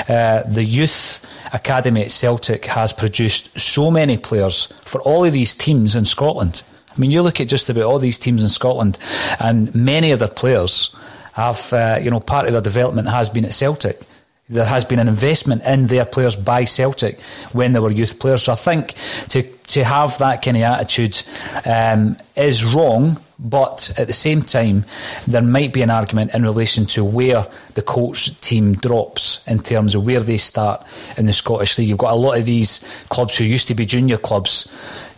[0.06, 5.56] uh, the youth academy at Celtic has produced so many players for all of these
[5.56, 6.62] teams in Scotland.
[6.96, 8.98] I mean, you look at just about all these teams in Scotland,
[9.38, 10.94] and many of their players
[11.34, 14.00] have, uh, you know, part of their development has been at Celtic
[14.48, 17.20] there has been an investment in their players by Celtic
[17.52, 18.44] when they were youth players.
[18.44, 18.94] So I think
[19.28, 21.22] to to have that kind of attitude
[21.64, 23.20] um, is wrong.
[23.38, 24.86] But at the same time,
[25.26, 29.94] there might be an argument in relation to where the Colts team drops in terms
[29.94, 30.82] of where they start
[31.18, 31.88] in the Scottish League.
[31.88, 32.80] You've got a lot of these
[33.10, 34.72] clubs who used to be junior clubs,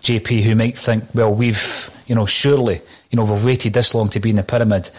[0.08, 4.08] JP, who might think, well, we've, you know, surely you know, we've waited this long
[4.10, 4.90] to be in the pyramid.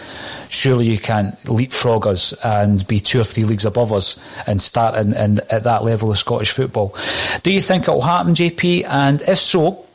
[0.49, 4.17] Surely you can't leapfrog us and be two or three leagues above us
[4.47, 6.95] and start in, in, at that level of Scottish football.
[7.43, 8.85] Do you think it will happen, JP?
[8.85, 9.85] And if so,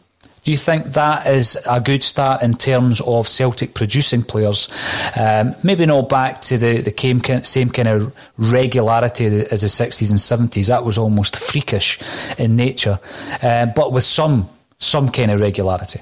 [0.43, 4.69] do you think that is a good start in terms of Celtic producing players?
[5.19, 10.51] Um, maybe not back to the, the same kind of regularity as the 60s and
[10.51, 10.69] 70s.
[10.69, 11.99] That was almost freakish
[12.39, 13.01] in nature,
[13.43, 14.49] uh, but with some
[14.85, 16.01] some kind of regularity.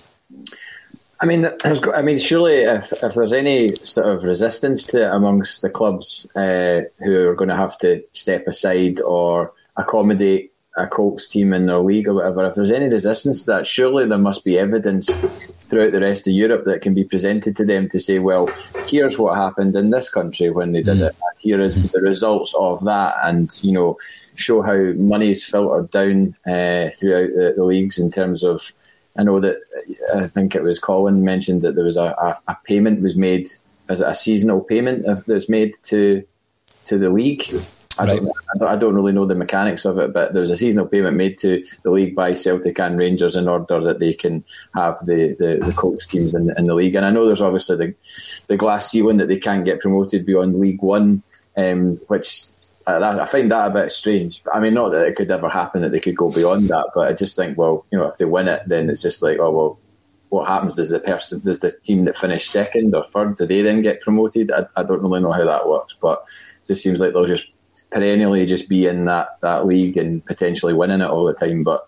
[1.21, 5.62] I mean, I mean, surely if, if there's any sort of resistance to it amongst
[5.62, 11.29] the clubs uh, who are going to have to step aside or accommodate a Colts
[11.29, 14.42] team in their league or whatever, if there's any resistance to that, surely there must
[14.42, 15.14] be evidence
[15.68, 18.49] throughout the rest of Europe that can be presented to them to say, well,
[18.88, 21.09] here's what happened in this country when they did mm.
[21.09, 21.16] it.
[21.38, 23.97] Here is the results of that, and you know,
[24.35, 28.73] show how money is filtered down uh, throughout the, the leagues in terms of
[29.16, 29.57] I know that
[30.14, 33.49] I think it was Colin mentioned that there was a, a, a payment was made
[33.88, 36.25] as a seasonal payment that's made to
[36.87, 37.45] to the league.
[37.99, 38.23] I, right.
[38.59, 41.14] don't, I don't really know the mechanics of it, but there was a seasonal payment
[41.14, 44.42] made to the league by Celtic and Rangers in order that they can
[44.75, 46.95] have the, the, the Colts teams in, in the league.
[46.95, 47.95] And I know there's obviously the,
[48.47, 51.23] the glass ceiling that they can't get promoted beyond League One,
[51.55, 52.45] um, which
[52.87, 54.42] I, find that a bit strange.
[54.53, 57.09] I mean, not that it could ever happen that they could go beyond that, but
[57.09, 59.51] I just think, well, you know, if they win it, then it's just like, oh
[59.51, 59.79] well,
[60.31, 60.77] what happens?
[60.77, 64.01] Does the person, does the team that finished second or third, do they then get
[64.01, 64.51] promoted?
[64.51, 66.25] I, I don't really know how that works, but
[66.62, 67.47] it just seems like they'll just
[67.90, 71.62] perennially just be in that that league and potentially winning it all the time.
[71.62, 71.87] But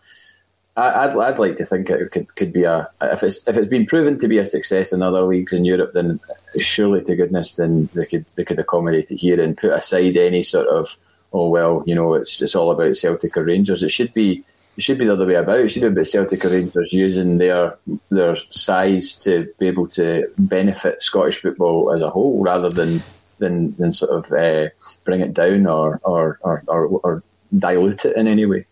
[0.76, 3.68] I, would I'd like to think it could could be a if it's if it's
[3.68, 6.18] been proven to be a success in other leagues in Europe, then
[6.58, 10.42] surely to goodness, then they could they could accommodate it here and put aside any
[10.42, 10.96] sort of
[11.32, 13.82] oh well, you know, it's it's all about Celtic or Rangers.
[13.84, 14.44] It should be
[14.76, 15.60] it should be the other way about.
[15.60, 17.76] It should be about Celtic or Rangers using their
[18.10, 23.00] their size to be able to benefit Scottish football as a whole, rather than
[23.38, 24.70] than, than sort of uh,
[25.04, 27.22] bring it down or or, or or or
[27.56, 28.66] dilute it in any way.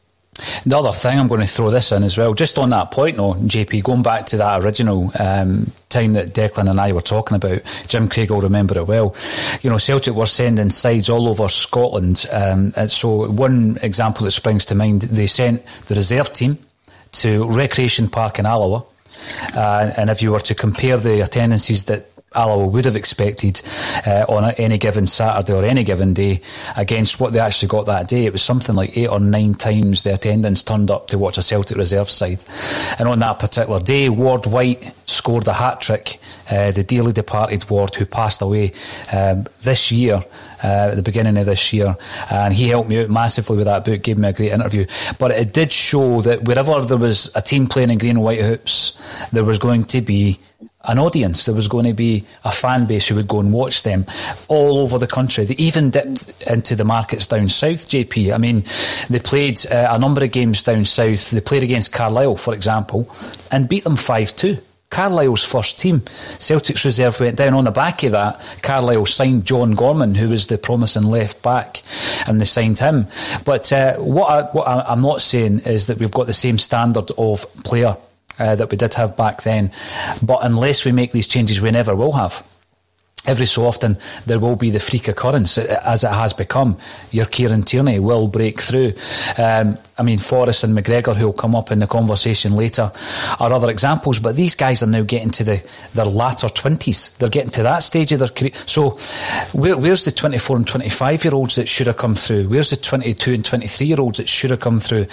[0.65, 3.17] The other thing, I'm going to throw this in as well, just on that point,
[3.17, 7.37] though, JP, going back to that original um, time that Declan and I were talking
[7.37, 9.15] about, Jim Craig will remember it well.
[9.63, 12.27] You know, Celtic were sending sides all over Scotland.
[12.33, 16.59] Um, and so, one example that springs to mind, they sent the reserve team
[17.13, 18.85] to Recreation Park in Alloa.
[19.55, 23.61] Uh, and if you were to compare the attendances that Alloa would have expected
[24.07, 26.41] uh, on any given Saturday or any given day
[26.77, 28.27] against what they actually got that day.
[28.27, 31.43] It was something like eight or nine times the attendance turned up to watch a
[31.43, 32.45] Celtic reserve side.
[32.99, 36.19] And on that particular day, Ward White scored a hat trick,
[36.51, 38.73] uh, the dearly departed Ward who passed away
[39.13, 40.25] um, this year.
[40.65, 41.97] Uh, at the beginning of this year,
[42.31, 44.87] and he helped me out massively with that book, gave me a great interview.
[45.19, 48.41] But it did show that wherever there was a team playing in green and white
[48.41, 48.93] hoops,
[49.33, 50.39] there was going to be
[50.85, 51.47] an audience.
[51.47, 54.07] There was going to be a fan base who would go and watch them
[54.49, 55.45] all over the country.
[55.45, 58.35] They even dipped into the markets down south, JP.
[58.35, 58.65] I mean,
[59.09, 61.31] they played uh, a number of games down south.
[61.31, 63.09] They played against Carlisle, for example,
[63.51, 64.59] and beat them 5 2.
[64.93, 66.03] Carlisle's first team.
[66.39, 68.59] Celtic's reserve went down on the back of that.
[68.63, 71.83] Carlisle signed John Gorman, who was the promising left back,
[72.27, 73.07] and they signed him.
[73.45, 77.11] But uh, what, I, what I'm not saying is that we've got the same standard
[77.17, 77.97] of player
[78.39, 79.71] uh, that we did have back then.
[80.23, 82.45] But unless we make these changes, we never will have
[83.27, 86.77] every so often there will be the freak occurrence as it has become.
[87.11, 88.93] Your Kieran Tierney will break through.
[89.39, 92.91] Um, I mean, Forrest and McGregor, who will come up in the conversation later,
[93.39, 94.19] are other examples.
[94.19, 95.63] But these guys are now getting to the,
[95.95, 97.11] their latter twenties.
[97.19, 98.53] They're getting to that stage of their career.
[98.67, 98.91] So,
[99.53, 102.49] where, where's the twenty-four and twenty-five year olds that should have come through?
[102.49, 105.07] Where's the twenty-two and twenty-three year olds that should have come through?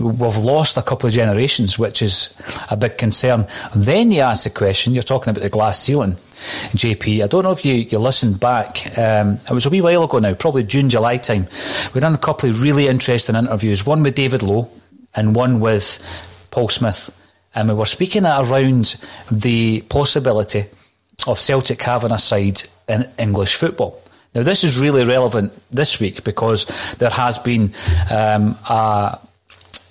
[0.00, 2.34] We've lost a couple of generations, which is
[2.70, 3.46] a big concern.
[3.74, 4.92] Then you ask the question.
[4.92, 7.24] You're talking about the glass ceiling JP.
[7.24, 8.98] I don't know if you, you listened back.
[8.98, 11.46] Um, it was a wee while ago now, probably June, July time.
[11.94, 14.68] We done a couple of really interesting interviews, one with David Lowe
[15.14, 16.02] and one with
[16.50, 17.10] Paul Smith.
[17.54, 18.96] and we were speaking around
[19.30, 20.66] the possibility
[21.26, 24.00] of Celtic having a side in English football.
[24.34, 26.66] Now, this is really relevant this week because
[26.98, 27.72] there has been
[28.10, 29.18] um, a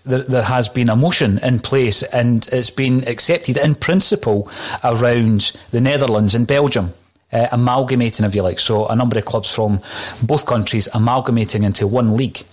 [0.05, 4.47] there, has been a motion in place and it's been accepted in principle
[4.83, 6.93] around the Netherlands and Belgium.
[7.33, 9.81] Uh, amalgamating, if you like, so a number of clubs from
[10.21, 12.43] both countries amalgamating into one league.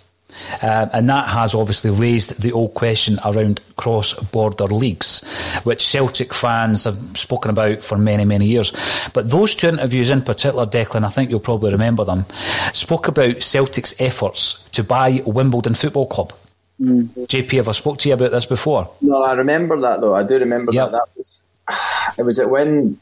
[0.63, 5.23] Uh, and that has obviously raised the old question around cross border leagues,
[5.65, 8.73] which Celtic fans have spoken about for many, many years.
[9.13, 12.25] But those two interviews in particular, Declan, I think you'll probably remember them,
[12.73, 16.33] spoke about Celtic's efforts to buy Wimbledon Football Club.
[16.81, 17.09] Mm.
[17.27, 18.91] JP, have I spoke to you about this before?
[19.01, 20.15] No, I remember that though.
[20.15, 20.91] I do remember yep.
[20.91, 20.93] that.
[20.93, 21.43] That was
[22.19, 22.99] it was it when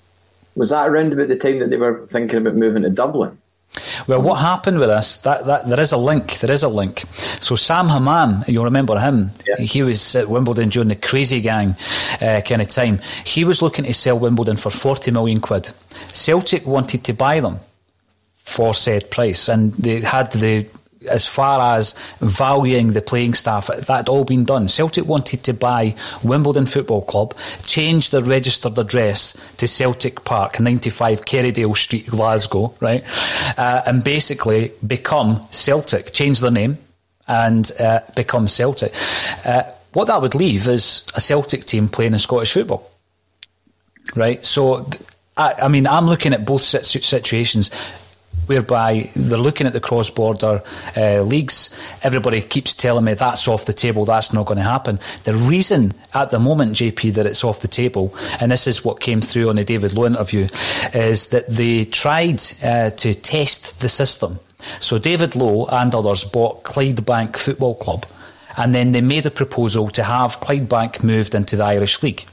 [0.55, 3.39] was that around about the time that they were thinking about moving to Dublin?
[4.07, 5.19] Well, what happened with this?
[5.19, 6.39] That, that there is a link.
[6.41, 7.05] There is a link.
[7.41, 9.31] So Sam Hammam, you'll remember him.
[9.47, 9.57] Yeah.
[9.65, 11.77] He was at Wimbledon during the crazy gang
[12.21, 13.01] uh, kind of time.
[13.25, 15.71] He was looking to sell Wimbledon for forty million quid.
[16.13, 17.61] Celtic wanted to buy them
[18.37, 20.67] for said price, and they had the
[21.09, 24.69] as far as valuing the playing staff, that had all been done.
[24.69, 27.35] Celtic wanted to buy Wimbledon Football Club,
[27.65, 33.05] change their registered address to Celtic Park, 95 Kerrydale Street, Glasgow, right?
[33.57, 36.79] Uh, and basically become Celtic, change their name
[37.27, 38.93] and uh, become Celtic.
[39.45, 42.91] Uh, what that would leave is a Celtic team playing in Scottish football,
[44.15, 44.45] right?
[44.45, 44.89] So,
[45.37, 47.71] I, I mean, I'm looking at both situations
[48.51, 50.61] whereby they're looking at the cross border
[50.97, 51.71] uh, leagues.
[52.03, 54.99] Everybody keeps telling me that's off the table, that's not going to happen.
[55.23, 58.99] The reason at the moment, JP, that it's off the table, and this is what
[58.99, 60.49] came through on the David Lowe interview,
[60.93, 64.41] is that they tried uh, to test the system.
[64.81, 68.05] So David Lowe and others bought Clydebank Football Club,
[68.57, 72.27] and then they made a proposal to have Clydebank moved into the Irish League.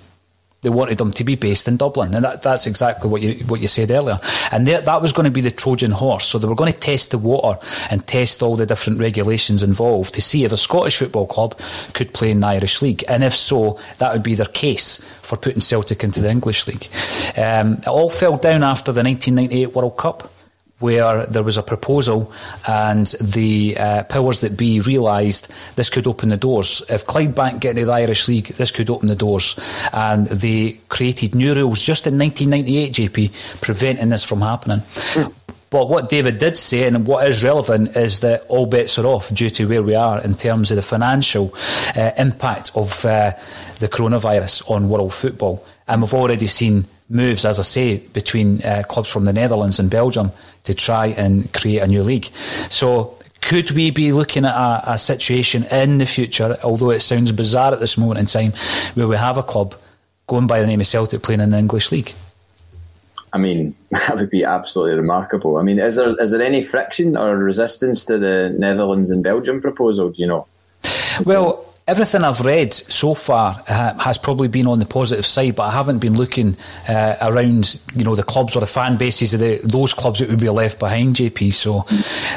[0.61, 3.61] They wanted them to be based in Dublin, and that, that's exactly what you what
[3.61, 4.19] you said earlier.
[4.51, 6.25] And they, that was going to be the Trojan horse.
[6.25, 7.59] So they were going to test the water
[7.91, 11.59] and test all the different regulations involved to see if a Scottish football club
[11.93, 15.37] could play in the Irish League, and if so, that would be their case for
[15.37, 16.87] putting Celtic into the English League.
[17.37, 20.31] Um, it all fell down after the 1998 World Cup
[20.79, 22.31] where there was a proposal
[22.67, 26.83] and the uh, powers that be realised this could open the doors.
[26.89, 29.59] If Clydebank get into the Irish League, this could open the doors.
[29.91, 34.79] And they created new rules just in 1998, JP, preventing this from happening.
[34.79, 35.33] Mm.
[35.69, 39.33] But what David did say, and what is relevant, is that all bets are off
[39.33, 41.53] due to where we are in terms of the financial
[41.95, 43.31] uh, impact of uh,
[43.79, 45.65] the coronavirus on world football.
[45.87, 49.89] And we've already seen moves, as I say, between uh, clubs from the Netherlands and
[49.89, 50.31] Belgium
[50.67, 52.25] to try and create a new league.
[52.69, 57.31] So could we be looking at a, a, situation in the future, although it sounds
[57.31, 58.51] bizarre at this moment in time,
[58.95, 59.75] where we have a club
[60.27, 62.13] going by the name of Celtic playing in the English league?
[63.31, 65.57] I mean, that would be absolutely remarkable.
[65.57, 69.61] I mean, is there is there any friction or resistance to the Netherlands and Belgium
[69.61, 70.09] proposal?
[70.09, 70.47] Do you know?
[71.25, 75.63] Well, everything I've read so far uh, has probably been on the positive side, but
[75.63, 79.39] I haven't been looking uh, around, you know, the clubs or the fan bases of
[79.39, 81.53] the, those clubs that would be left behind, JP.
[81.53, 81.85] So,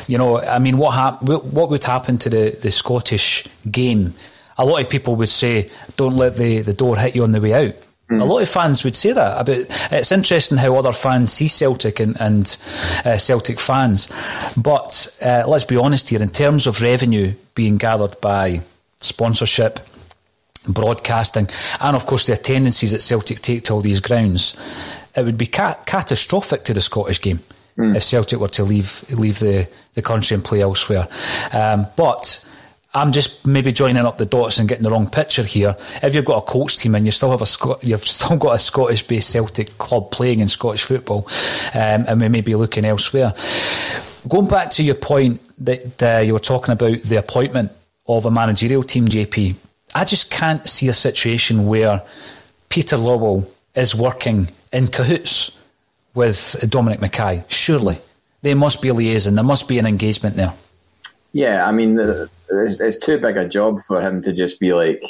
[0.06, 4.14] you know, I mean, what hap- what would happen to the, the Scottish game?
[4.56, 7.40] A lot of people would say, "Don't let the, the door hit you on the
[7.40, 7.74] way out."
[8.12, 9.40] A lot of fans would say that.
[9.40, 12.56] About it's interesting how other fans see Celtic and, and
[13.04, 14.08] uh, Celtic fans,
[14.56, 16.20] but uh, let's be honest here.
[16.20, 18.62] In terms of revenue being gathered by
[19.00, 19.80] sponsorship,
[20.68, 21.48] broadcasting,
[21.80, 24.54] and of course the attendances that Celtic take to all these grounds,
[25.16, 27.40] it would be ca- catastrophic to the Scottish game
[27.76, 27.96] mm.
[27.96, 31.08] if Celtic were to leave leave the, the country and play elsewhere.
[31.52, 32.46] Um, but
[32.92, 35.76] I'm just maybe joining up the dots and getting the wrong picture here.
[36.02, 38.56] If you've got a Colts team and you still have a Scot- you've still got
[38.56, 41.28] a Scottish-based Celtic club playing in Scottish football,
[41.72, 43.32] um, and we may be looking elsewhere.
[44.28, 47.72] Going back to your point that uh, you were talking about the appointment
[48.18, 49.54] of a managerial team, JP.
[49.94, 52.02] I just can't see a situation where
[52.68, 55.58] Peter Lawwell is working in cahoots
[56.14, 57.44] with Dominic McKay.
[57.48, 57.98] Surely
[58.42, 60.52] there must be a liaison, there must be an engagement there.
[61.32, 61.98] Yeah, I mean,
[62.50, 65.02] it's, it's too big a job for him to just be like,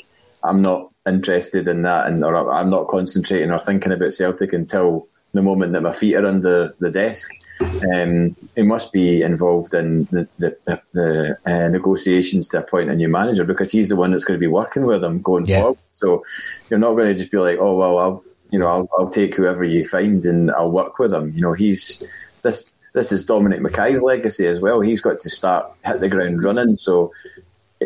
[0.42, 5.08] I'm not interested in that, and or I'm not concentrating or thinking about Celtic until
[5.32, 7.30] the moment that my feet are under the desk
[7.60, 13.08] um, he must be involved in the, the, the uh, negotiations to appoint a new
[13.08, 15.60] manager because he's the one that's going to be working with them going yeah.
[15.60, 15.78] forward.
[15.92, 16.24] So
[16.68, 19.34] you're not going to just be like, oh well, I'll you know I'll, I'll take
[19.34, 21.32] whoever you find and I'll work with them.
[21.34, 22.02] You know, he's
[22.42, 24.80] this this is Dominic McKay's legacy as well.
[24.80, 26.76] He's got to start hit the ground running.
[26.76, 27.12] So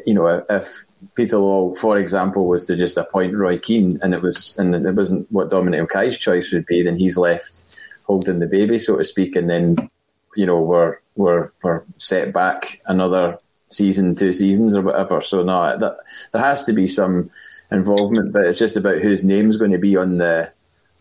[0.06, 4.22] you know if Peter Law, for example, was to just appoint Roy Keane, and it
[4.22, 7.64] was and it wasn't what Dominic McKay's choice would be, then he's left
[8.04, 9.90] holding the baby, so to speak, and then
[10.36, 13.38] you know we're we're we're set back another
[13.68, 15.20] season, two seasons, or whatever.
[15.20, 15.96] So no, that,
[16.32, 17.30] there has to be some
[17.70, 20.50] involvement, but it's just about whose name's going to be on the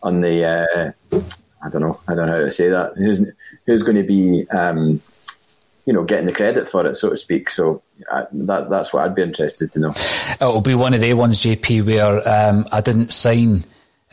[0.02, 0.44] on the.
[0.44, 1.22] Uh,
[1.62, 2.00] I don't know.
[2.06, 2.96] I don't know how to say that.
[2.96, 3.24] Who's
[3.66, 5.00] who's going to be, um,
[5.86, 7.48] you know, getting the credit for it, so to speak.
[7.48, 9.94] So I, that that's what I'd be interested to know.
[10.40, 13.64] It'll be one of the ones, JP, where um, I didn't sign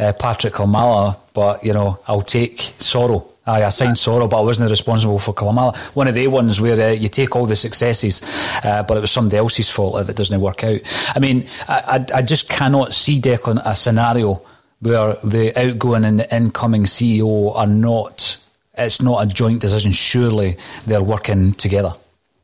[0.01, 3.27] uh, Patrick Klimala, but you know, I'll take Soro.
[3.45, 5.75] I signed Soro, but I wasn't responsible for Klimala.
[5.95, 8.21] One of the ones where uh, you take all the successes,
[8.63, 10.79] uh, but it was somebody else's fault if it doesn't work out.
[11.15, 14.41] I mean, I, I, I just cannot see, Declan, a scenario
[14.79, 18.37] where the outgoing and the incoming CEO are not,
[18.77, 19.91] it's not a joint decision.
[19.91, 21.93] Surely they're working together.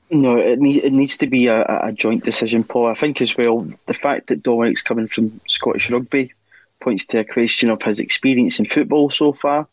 [0.09, 2.87] No, it, need, it needs to be a, a joint decision, Paul.
[2.87, 6.33] I think as well, the fact that Dominic's coming from Scottish rugby
[6.79, 9.67] points to a question of his experience in football so far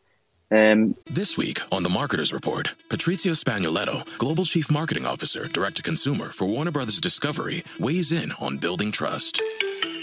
[0.50, 5.82] um, this week on the Marketers Report, Patrizio Spagnoletto, Global Chief Marketing Officer, Direct to
[5.82, 9.42] Consumer for Warner Brothers Discovery, weighs in on building trust.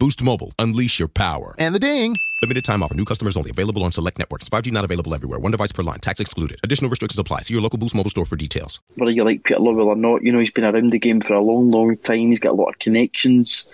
[0.00, 0.50] Boost Mobile.
[0.58, 1.54] Unleash your power.
[1.58, 2.16] And the ding.
[2.40, 2.94] Limited time offer.
[2.94, 3.50] New customers only.
[3.50, 4.48] Available on select networks.
[4.48, 5.38] 5G not available everywhere.
[5.38, 5.98] One device per line.
[5.98, 6.58] Tax excluded.
[6.64, 7.42] Additional restrictions apply.
[7.42, 8.80] See your local Boost Mobile store for details.
[8.94, 11.34] Whether you like Peter Lawwell or not, you know, he's been around the game for
[11.34, 12.30] a long, long time.
[12.30, 13.66] He's got a lot of connections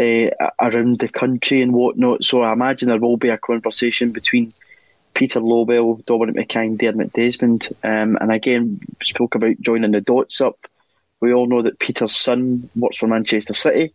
[0.00, 2.24] uh, around the country and whatnot.
[2.24, 4.52] So I imagine there will be a conversation between
[5.14, 7.68] Peter Lawwell, Dominic McKay, and Dermot Desmond.
[7.84, 10.58] Um, and again, spoke about joining the dots up.
[11.20, 13.92] We all know that Peter's son works for Manchester City.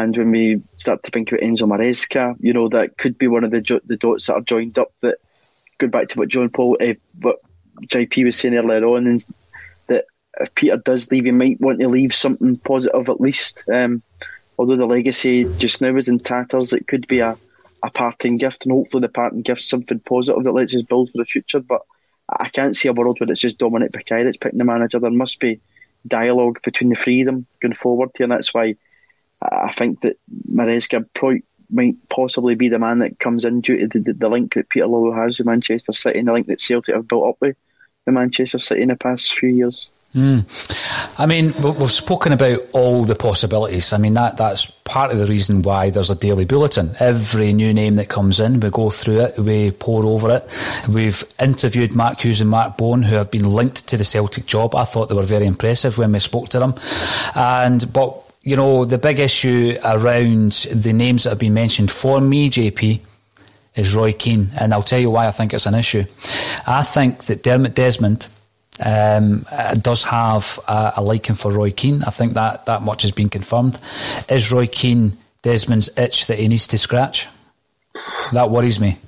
[0.00, 3.44] And when we start to think about Enzo Maresca, you know, that could be one
[3.44, 4.90] of the jo- the dots that are joined up.
[5.02, 5.18] That
[5.76, 7.40] going back to what John Paul, uh, what
[7.88, 9.24] JP was saying earlier on, and
[9.88, 10.06] that
[10.40, 13.62] if Peter does leave, he might want to leave something positive at least.
[13.70, 14.02] Um,
[14.58, 17.36] although the legacy just now is in tatters, it could be a,
[17.82, 21.18] a parting gift, and hopefully the parting gift something positive that lets us build for
[21.18, 21.60] the future.
[21.60, 21.82] But
[22.30, 24.98] I can't see a world where it's just Dominic McKay that's picking the manager.
[24.98, 25.60] There must be
[26.06, 28.76] dialogue between the three of them going forward here, and that's why
[29.50, 30.18] I think that
[30.50, 34.54] Maresca probably might possibly be the man that comes in due to the, the link
[34.54, 37.36] that Peter Lawwell has with Manchester City and the link that Celtic have built up
[37.40, 37.56] with,
[38.04, 39.88] with Manchester City in the past few years.
[40.14, 40.44] Mm.
[41.18, 43.94] I mean, we've spoken about all the possibilities.
[43.94, 46.94] I mean, that that's part of the reason why there's a daily bulletin.
[47.00, 50.46] Every new name that comes in, we go through it, we pour over it.
[50.86, 54.74] We've interviewed Mark Hughes and Mark Bone, who have been linked to the Celtic job.
[54.74, 56.74] I thought they were very impressive when we spoke to them.
[57.34, 62.20] And but you know, the big issue around the names that have been mentioned for
[62.20, 63.00] me, JP,
[63.76, 64.50] is Roy Keane.
[64.58, 66.04] And I'll tell you why I think it's an issue.
[66.66, 68.26] I think that Dermot Desmond
[68.84, 72.02] um, uh, does have a, a, liking for Roy Keane.
[72.02, 73.80] I think that, that much has been confirmed.
[74.28, 77.28] Is Roy Keane Desmond's itch that he needs to scratch?
[78.32, 78.98] That worries me.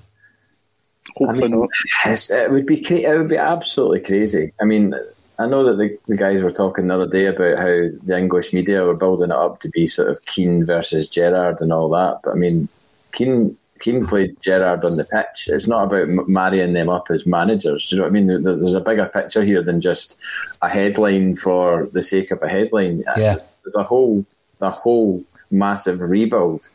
[1.17, 1.61] Hopefully I mean,
[2.05, 2.31] not.
[2.31, 4.53] It would be it would be absolutely crazy.
[4.61, 4.95] I mean,
[5.39, 8.53] I know that the, the guys were talking the other day about how the English
[8.53, 12.21] media were building it up to be sort of Keane versus Gerrard and all that.
[12.23, 12.69] But I mean,
[13.13, 15.49] Keane Keane played Gerrard on the pitch.
[15.49, 17.89] It's not about marrying them up as managers.
[17.89, 18.43] Do you know what I mean?
[18.43, 20.17] There's a bigger picture here than just
[20.63, 23.05] a headline for the sake of a headline.
[23.17, 23.37] Yeah.
[23.63, 24.25] There's a whole
[24.61, 26.71] a whole massive rebuild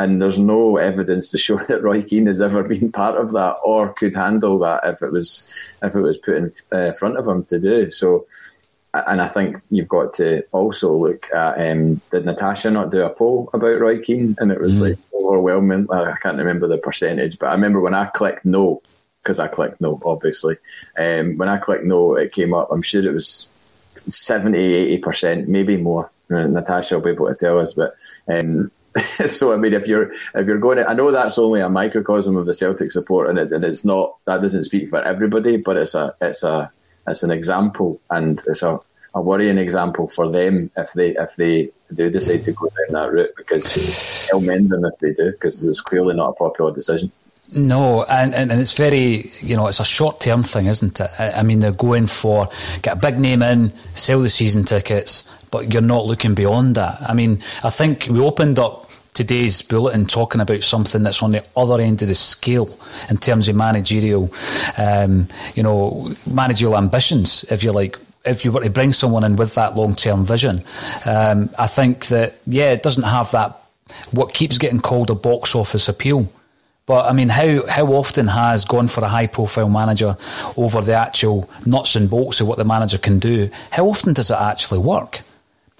[0.00, 3.56] and there's no evidence to show that Roy Keane has ever been part of that
[3.64, 5.46] or could handle that if it was
[5.82, 7.90] if it was put in uh, front of him to do.
[7.90, 8.26] So,
[8.94, 13.10] and I think you've got to also look at um, did Natasha not do a
[13.10, 14.90] poll about Roy Keane and it was mm.
[14.90, 15.86] like overwhelming.
[15.92, 18.80] I can't remember the percentage, but I remember when I clicked no
[19.22, 20.56] because I clicked no, obviously.
[20.98, 22.68] Um, when I clicked no, it came up.
[22.72, 23.50] I'm sure it was
[23.96, 26.10] 70, 80 percent, maybe more.
[26.30, 27.96] Natasha will be able to tell us, but
[28.28, 28.70] um,
[29.26, 32.36] so I mean, if you're if you're going, to, I know that's only a microcosm
[32.36, 35.76] of the Celtic support, and, it, and it's not that doesn't speak for everybody, but
[35.76, 36.70] it's a it's a
[37.06, 38.80] it's an example, and it's a
[39.14, 43.12] a worrying example for them if they if they do decide to go down that
[43.12, 47.10] route because they'll mend them if they do because it's clearly not a popular decision.
[47.52, 51.10] No, and, and, and it's very, you know, it's a short term thing, isn't it?
[51.18, 52.48] I, I mean, they're going for
[52.82, 57.02] get a big name in, sell the season tickets, but you're not looking beyond that.
[57.02, 61.44] I mean, I think we opened up today's bulletin talking about something that's on the
[61.56, 62.68] other end of the scale
[63.08, 64.32] in terms of managerial,
[64.78, 67.98] um, you know, managerial ambitions, if you like.
[68.22, 70.62] If you were to bring someone in with that long term vision,
[71.06, 73.56] um, I think that yeah, it doesn't have that.
[74.10, 76.30] What keeps getting called a box office appeal.
[76.84, 80.18] But I mean, how how often has gone for a high profile manager
[80.56, 83.48] over the actual nuts and bolts of what the manager can do?
[83.70, 85.22] How often does it actually work?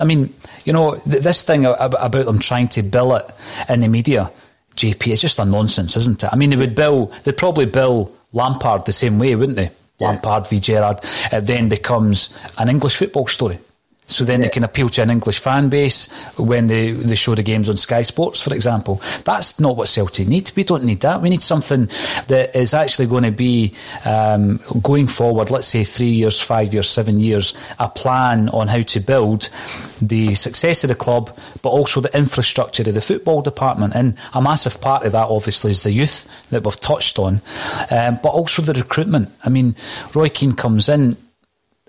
[0.01, 0.32] I mean,
[0.64, 3.30] you know, th- this thing about them trying to bill it
[3.68, 4.30] in the media,
[4.76, 6.30] JP, it's just a nonsense, isn't it?
[6.32, 9.70] I mean, they would bill, they'd probably bill Lampard the same way, wouldn't they?
[9.98, 10.09] Yeah.
[10.09, 11.01] Lampard v Gerrard.
[11.30, 13.59] It then becomes an English football story.
[14.11, 14.46] So then yeah.
[14.46, 17.76] they can appeal to an English fan base when they, they show the games on
[17.76, 19.00] Sky Sports, for example.
[19.24, 20.50] That's not what Celtic need.
[20.56, 21.22] We don't need that.
[21.22, 21.88] We need something
[22.28, 26.88] that is actually going to be um, going forward, let's say three years, five years,
[26.88, 29.48] seven years, a plan on how to build
[30.02, 33.94] the success of the club, but also the infrastructure of the football department.
[33.94, 37.40] And a massive part of that, obviously, is the youth that we've touched on,
[37.90, 39.30] um, but also the recruitment.
[39.44, 39.76] I mean,
[40.14, 41.16] Roy Keane comes in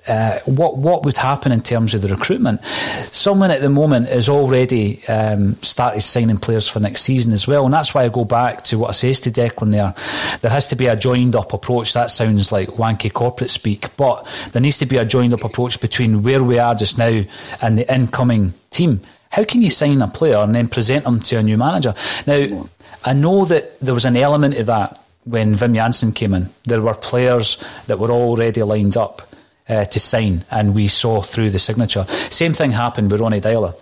[0.07, 2.63] uh, what what would happen in terms of the recruitment?
[3.11, 7.65] Someone at the moment is already um, started signing players for next season as well,
[7.65, 9.93] and that's why I go back to what I says to Declan there.
[10.41, 11.93] There has to be a joined up approach.
[11.93, 15.79] That sounds like wanky corporate speak, but there needs to be a joined up approach
[15.79, 17.21] between where we are just now
[17.61, 19.01] and the incoming team.
[19.29, 21.93] How can you sign a player and then present them to a new manager?
[22.25, 22.67] Now,
[23.05, 26.49] I know that there was an element of that when Wim Jansen came in.
[26.65, 29.30] There were players that were already lined up
[29.71, 32.05] uh, to sign, and we saw through the signature.
[32.29, 33.73] Same thing happened with Ronnie Deila.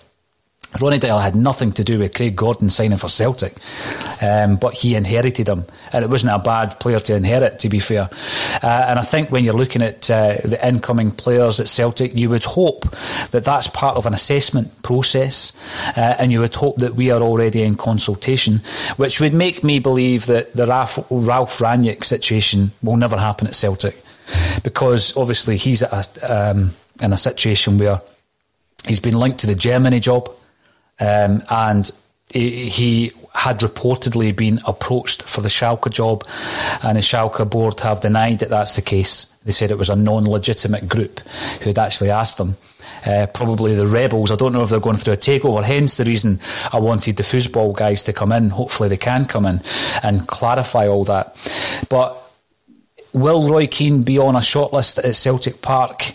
[0.79, 3.53] Ronnie Deila had nothing to do with Craig Gordon signing for Celtic,
[4.21, 7.79] um, but he inherited him, and it wasn't a bad player to inherit, to be
[7.79, 8.07] fair.
[8.61, 12.29] Uh, and I think when you're looking at uh, the incoming players at Celtic, you
[12.29, 12.83] would hope
[13.31, 15.53] that that's part of an assessment process,
[15.97, 18.61] uh, and you would hope that we are already in consultation,
[18.97, 23.55] which would make me believe that the Ralf, Ralf Rangnick situation will never happen at
[23.55, 24.03] Celtic
[24.63, 26.71] because obviously he's a, um,
[27.01, 28.01] in a situation where
[28.86, 30.30] he's been linked to the Germany job
[30.99, 31.91] um, and
[32.30, 36.25] he, he had reportedly been approached for the Schalke job,
[36.84, 39.25] and the Schalke board have denied that that's the case.
[39.45, 41.19] They said it was a non-legitimate group
[41.61, 42.57] who had actually asked them.
[43.05, 44.32] Uh, probably the rebels.
[44.32, 45.63] I don't know if they're going through a takeover.
[45.63, 46.39] Hence the reason
[46.73, 48.49] I wanted the foosball guys to come in.
[48.49, 49.61] Hopefully they can come in
[50.03, 51.36] and clarify all that.
[51.89, 52.28] But
[53.14, 56.14] will Roy Keane be on a shortlist at Celtic Park?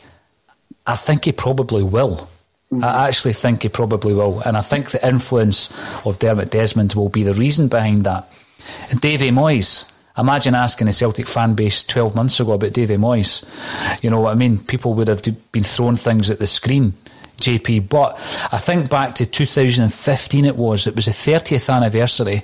[0.87, 2.29] I think he probably will.
[2.73, 2.85] Mm-hmm.
[2.85, 4.41] I actually think he probably will.
[4.41, 5.71] And I think the influence
[6.05, 8.29] of Dermot Desmond will be the reason behind that.
[9.01, 9.91] Davy Moyes.
[10.17, 13.45] Imagine asking the Celtic fan base 12 months ago about Davy Moyes.
[14.03, 14.61] You know what I mean?
[14.61, 16.93] People would have been throwing things at the screen,
[17.39, 17.89] JP.
[17.89, 18.15] But
[18.53, 20.87] I think back to 2015 it was.
[20.87, 22.43] It was the 30th anniversary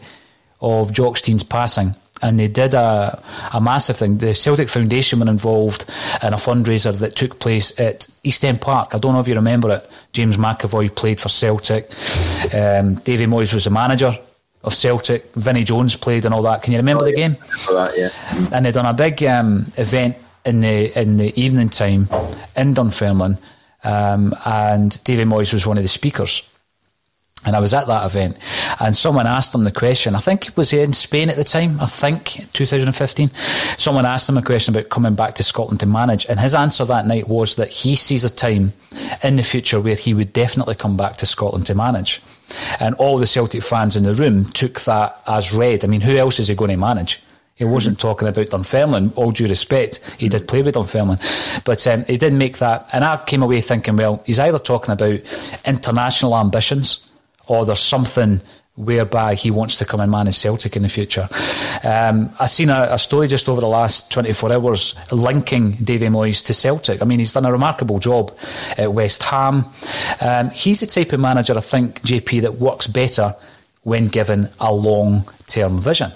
[0.60, 3.22] of Jock Stein's passing and they did a,
[3.54, 4.18] a massive thing.
[4.18, 5.86] The Celtic Foundation were involved
[6.22, 8.94] in a fundraiser that took place at East End Park.
[8.94, 9.90] I don't know if you remember it.
[10.12, 11.86] James McAvoy played for Celtic.
[12.54, 14.12] Um, Davy Moyes was the manager
[14.62, 15.32] of Celtic.
[15.34, 16.62] Vinnie Jones played and all that.
[16.62, 17.36] Can you remember oh, the game?
[17.68, 18.48] That, yeah.
[18.52, 22.08] And they done a big um, event in the in the evening time
[22.56, 23.38] in Dunfermline,
[23.84, 26.49] um, and Davy Moyes was one of the speakers.
[27.46, 28.36] And I was at that event,
[28.80, 30.14] and someone asked him the question.
[30.14, 31.80] I think it was in Spain at the time.
[31.80, 33.30] I think 2015.
[33.78, 36.84] Someone asked him a question about coming back to Scotland to manage, and his answer
[36.84, 38.74] that night was that he sees a time
[39.24, 42.20] in the future where he would definitely come back to Scotland to manage.
[42.78, 45.82] And all the Celtic fans in the room took that as read.
[45.84, 47.22] I mean, who else is he going to manage?
[47.54, 49.12] He wasn't talking about Dunfermline.
[49.16, 51.18] All due respect, he did play with Dunfermline,
[51.64, 52.88] but um, he didn't make that.
[52.92, 55.20] And I came away thinking, well, he's either talking about
[55.66, 57.09] international ambitions
[57.50, 58.40] or there's something
[58.76, 61.28] whereby he wants to come and manage Celtic in the future.
[61.82, 66.44] Um, I've seen a, a, story just over the last 24 hours linking Davy Moyes
[66.46, 67.02] to Celtic.
[67.02, 68.30] I mean, he's done a remarkable job
[68.78, 69.64] at West Ham.
[70.20, 73.34] Um, he's the type of manager, I think, JP, that works better
[73.82, 76.12] when given a long term vision.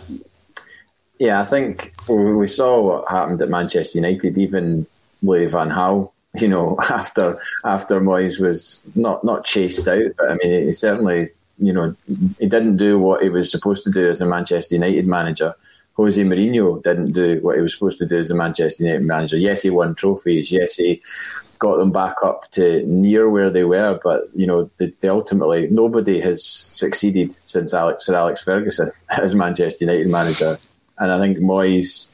[1.19, 4.87] Yeah, I think we saw what happened at Manchester United, even
[5.21, 10.35] Louis Van Gaal you know, after after Moyes was not not chased out, but I
[10.37, 11.95] mean, he certainly, you know,
[12.39, 15.55] he didn't do what he was supposed to do as a Manchester United manager.
[15.95, 19.37] Jose Mourinho didn't do what he was supposed to do as a Manchester United manager.
[19.37, 20.51] Yes, he won trophies.
[20.51, 21.01] Yes, he
[21.61, 23.99] got them back up to near where they were.
[24.03, 24.71] But you know,
[25.05, 30.59] ultimately nobody has succeeded since Alex Sir Alex Ferguson as Manchester United manager.
[30.99, 32.09] And I think Moyes,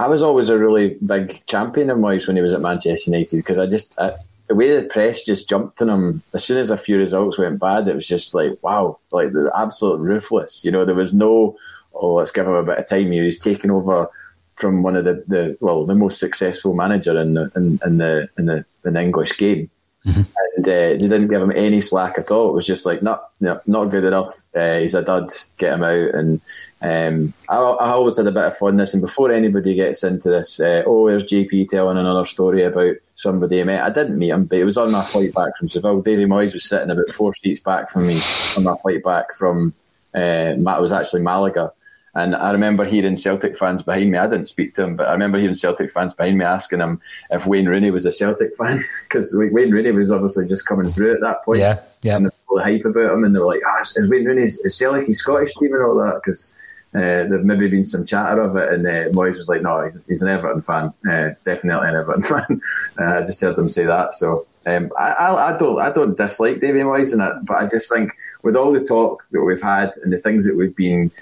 [0.00, 3.36] I was always a really big champion of Moyes when he was at Manchester United
[3.36, 4.14] because I just I,
[4.48, 7.60] the way the press just jumped on him as soon as a few results went
[7.60, 10.64] bad, it was just like wow, like the absolute ruthless.
[10.64, 11.54] You know, there was no
[11.92, 13.12] oh let's give him a bit of time.
[13.12, 14.08] He was taking over
[14.54, 18.28] from one of the, the well the most successful manager in the in, in the
[18.38, 19.68] in the in the English game.
[20.06, 20.22] Mm-hmm.
[20.56, 22.50] And uh, they didn't give him any slack at all.
[22.50, 24.34] It was just like, not, no, not good enough.
[24.54, 25.30] Uh, he's a dud.
[25.58, 26.14] Get him out.
[26.14, 26.40] And
[26.80, 28.94] um, I, I, always had a bit of fondness.
[28.94, 33.60] And before anybody gets into this, uh, oh, there's JP telling another story about somebody
[33.60, 33.82] I met.
[33.82, 36.00] I didn't meet him, but it was on my flight back from Seville.
[36.00, 38.20] Davy Moyes was sitting about four seats back from me
[38.56, 39.74] on my flight back from.
[40.14, 41.72] Uh, it was actually Malaga.
[42.14, 44.18] And I remember hearing Celtic fans behind me.
[44.18, 47.00] I didn't speak to him, but I remember hearing Celtic fans behind me asking him
[47.30, 51.14] if Wayne Rooney was a Celtic fan because Wayne Rooney was obviously just coming through
[51.14, 51.60] at that point.
[51.60, 52.16] Yeah, yeah.
[52.16, 54.42] And all the hype about him, and they were like, "Ah, oh, is Wayne Rooney
[54.42, 56.52] is Celtic his Scottish team and all that?" Because
[56.94, 60.02] uh, there've maybe been some chatter of it, and uh, Moyes was like, "No, he's,
[60.08, 62.60] he's an Everton fan, uh, definitely an Everton fan."
[62.98, 66.16] Uh, I just heard them say that, so um, I, I, I, don't I don't
[66.16, 69.92] dislike David Moyes, and but I just think with all the talk that we've had
[70.02, 71.12] and the things that we've been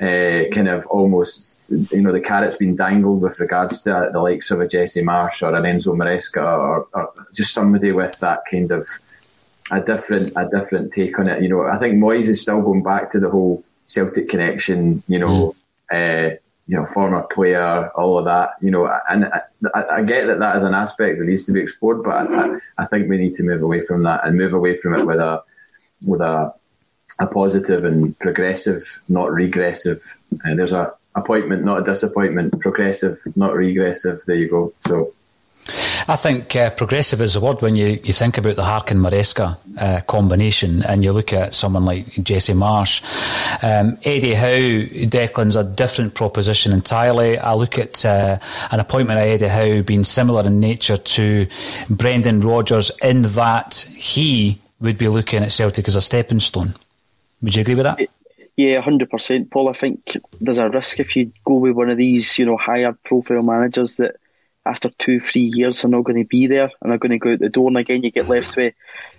[0.00, 4.50] uh, kind of almost, you know, the carrot's been dangled with regards to the likes
[4.50, 8.70] of a Jesse Marsch or an Enzo Maresca or, or, just somebody with that kind
[8.70, 8.88] of
[9.70, 11.42] a different a different take on it.
[11.42, 15.02] You know, I think Moyes is still going back to the whole Celtic connection.
[15.06, 15.54] You know,
[15.92, 16.32] mm.
[16.32, 16.36] uh,
[16.66, 18.52] you know, former player, all of that.
[18.62, 19.26] You know, and
[19.74, 22.56] I, I, get that that is an aspect that needs to be explored, but I,
[22.78, 25.18] I think we need to move away from that and move away from it with
[25.18, 25.42] a
[26.06, 26.54] with a
[27.20, 30.02] a positive and progressive, not regressive.
[30.42, 32.58] And there's a appointment, not a disappointment.
[32.60, 34.20] Progressive, not regressive.
[34.26, 34.72] There you go.
[34.86, 35.12] So.
[36.08, 39.58] I think uh, progressive is the word when you, you think about the Harkin Maresca
[39.78, 43.02] uh, combination and you look at someone like Jesse Marsch.
[43.62, 47.38] Um, Eddie Howe, Declan's a different proposition entirely.
[47.38, 48.38] I look at uh,
[48.72, 51.46] an appointment of Eddie Howe being similar in nature to
[51.88, 56.74] Brendan Rodgers in that he would be looking at Celtic as a stepping stone.
[57.42, 58.00] Would you agree with that?
[58.56, 59.68] Yeah, hundred percent, Paul.
[59.68, 62.96] I think there's a risk if you go with one of these, you know, higher
[63.04, 64.16] profile managers that
[64.66, 67.32] after two, three years are not going to be there and are going to go
[67.32, 68.74] out the door, and again you get left with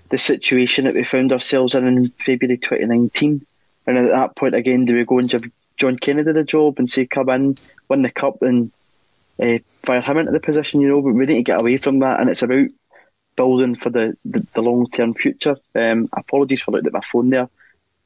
[0.10, 3.46] the situation that we found ourselves in in February 2019.
[3.88, 6.88] And at that point, again, do we go and give John Kennedy the job and
[6.88, 7.58] say, come in,
[7.90, 8.72] win the cup, and
[9.42, 10.82] uh, fire him into the position?
[10.82, 12.68] You know, but we need to get away from that, and it's about
[13.36, 15.56] building for the, the, the long term future.
[15.74, 17.50] Um, apologies for looking at my phone there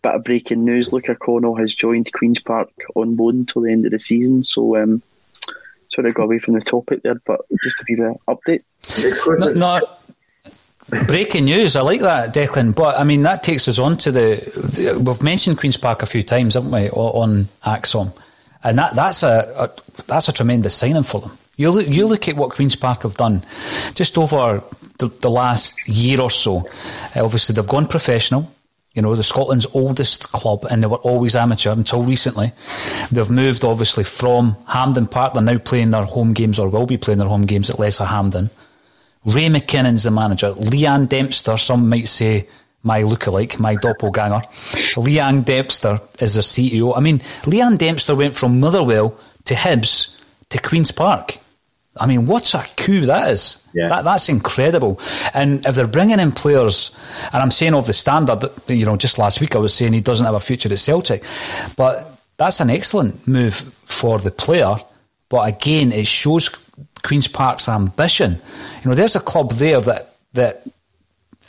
[0.06, 3.86] bit of breaking news: Luca Connell has joined Queens Park on loan until the end
[3.86, 4.44] of the season.
[4.44, 5.02] So, um,
[5.92, 8.64] sort of got away from the topic there, but just a be the update.
[9.40, 11.76] No, no, breaking news.
[11.76, 12.76] I like that, Declan.
[12.76, 16.06] But I mean, that takes us on to the, the we've mentioned Queens Park a
[16.06, 18.16] few times, haven't we, on ACSOM,
[18.64, 21.32] and that that's a, a that's a tremendous signing for them.
[21.58, 23.44] You look, you look at what Queens Park have done
[23.96, 24.62] just over
[25.00, 26.68] the, the last year or so.
[27.16, 28.52] Uh, obviously, they've gone professional.
[28.96, 32.54] You know, the Scotland's oldest club, and they were always amateur until recently.
[33.12, 35.34] They've moved, obviously, from Hampden Park.
[35.34, 38.06] They're now playing their home games, or will be playing their home games at Lesser
[38.06, 38.50] Hampden.
[39.26, 40.54] Ray McKinnon's the manager.
[40.54, 42.48] Leanne Dempster, some might say
[42.84, 44.42] my lookalike, my doppelganger.
[44.96, 46.96] Leanne Dempster is their CEO.
[46.96, 51.38] I mean, Leanne Dempster went from Motherwell to Hibs to Queen's Park.
[51.98, 53.64] I mean, what a coup that is.
[53.74, 53.88] Yeah.
[53.88, 55.00] That, that's incredible.
[55.34, 56.92] And if they're bringing in players,
[57.32, 60.02] and I'm saying of the standard, you know, just last week I was saying he
[60.02, 61.24] doesn't have a future at Celtic,
[61.78, 64.76] but that's an excellent move for the player.
[65.30, 66.50] But again, it shows
[67.04, 68.42] Queen's Park's ambition.
[68.84, 70.64] You know, there's a club there that that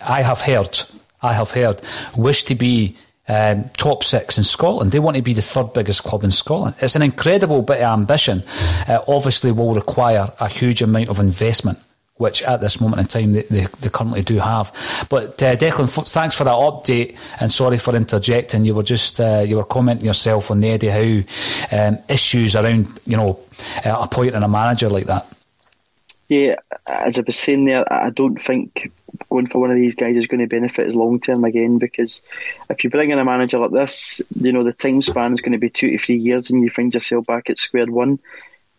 [0.07, 0.80] I have heard,
[1.22, 1.82] I have heard,
[2.16, 2.97] wish to be
[3.29, 4.93] um, top six in Scotland.
[4.93, 6.77] They want to be the third biggest club in Scotland.
[6.81, 8.43] It's an incredible bit of ambition.
[8.89, 11.79] Uh, obviously, will require a huge amount of investment.
[12.18, 14.72] Which at this moment in time they, they, they currently do have,
[15.11, 18.64] but uh, Declan, thanks for that update and sorry for interjecting.
[18.64, 21.22] You were just uh, you were commenting yourself on the Eddie Howe
[21.79, 23.39] um, issues around you know
[23.85, 25.31] uh, appointing a manager like that.
[26.31, 26.57] Yeah,
[26.89, 28.91] as I was saying there, I don't think
[29.29, 32.22] going for one of these guys is going to benefit us long term again because
[32.70, 35.53] if you bring in a manager like this, you know, the time span is going
[35.53, 38.18] to be two to three years and you find yourself back at square one.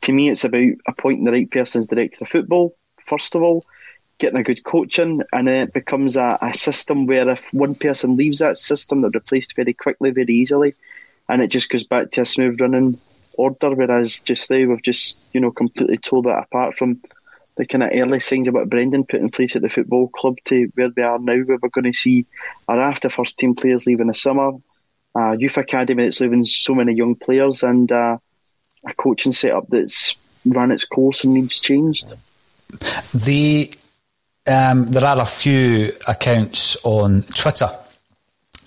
[0.02, 3.66] To me, it's about appointing the right person as director of football, first of all,
[4.20, 8.16] getting a good coaching, and then it becomes a, a system where if one person
[8.16, 10.76] leaves that system, they're replaced very quickly, very easily,
[11.30, 13.00] and it just goes back to a smooth running
[13.34, 13.72] order.
[13.74, 17.02] Whereas just now we've just you know completely tore that apart from
[17.58, 20.72] the kind of early signs about Brendan put in place at the football club to
[20.76, 22.26] where we are now, where we're going to see
[22.68, 24.52] our after first team players leaving the summer,
[25.16, 28.18] uh, youth academy that's leaving so many young players, and uh,
[28.86, 32.14] a coaching setup that's run its course and needs changed.
[33.14, 33.74] The
[34.46, 37.70] um, there are a few accounts on Twitter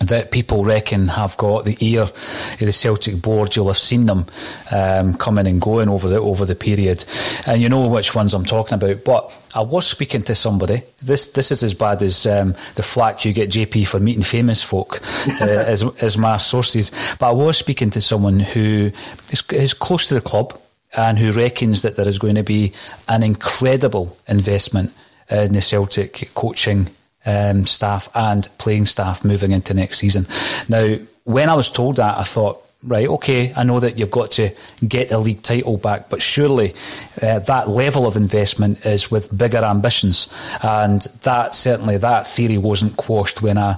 [0.01, 3.55] that people reckon have got the ear of the Celtic board.
[3.55, 4.26] You'll have seen them
[4.70, 7.05] um, coming and going over the over the period,
[7.46, 9.05] and you know which ones I'm talking about.
[9.05, 10.82] But I was speaking to somebody.
[11.03, 14.62] This this is as bad as um, the flack you get JP for meeting famous
[14.62, 16.90] folk, uh, as as my sources.
[17.18, 18.90] But I was speaking to someone who
[19.30, 20.59] is, is close to the club
[20.96, 22.72] and who reckons that there is going to be
[23.09, 24.92] an incredible investment
[25.30, 26.88] in the Celtic coaching
[27.27, 30.27] um, staff and playing staff moving into next season.
[30.68, 34.33] Now, when I was told that, I thought, right, okay, I know that you've got
[34.33, 34.51] to
[34.87, 36.75] get the league title back, but surely
[37.23, 40.29] uh, that level of investment is with bigger ambitions,
[40.62, 43.75] and that certainly that theory wasn't quashed when I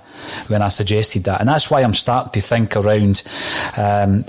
[0.46, 3.22] when I suggested that, and that's why I'm starting to think around.
[3.76, 4.24] Um,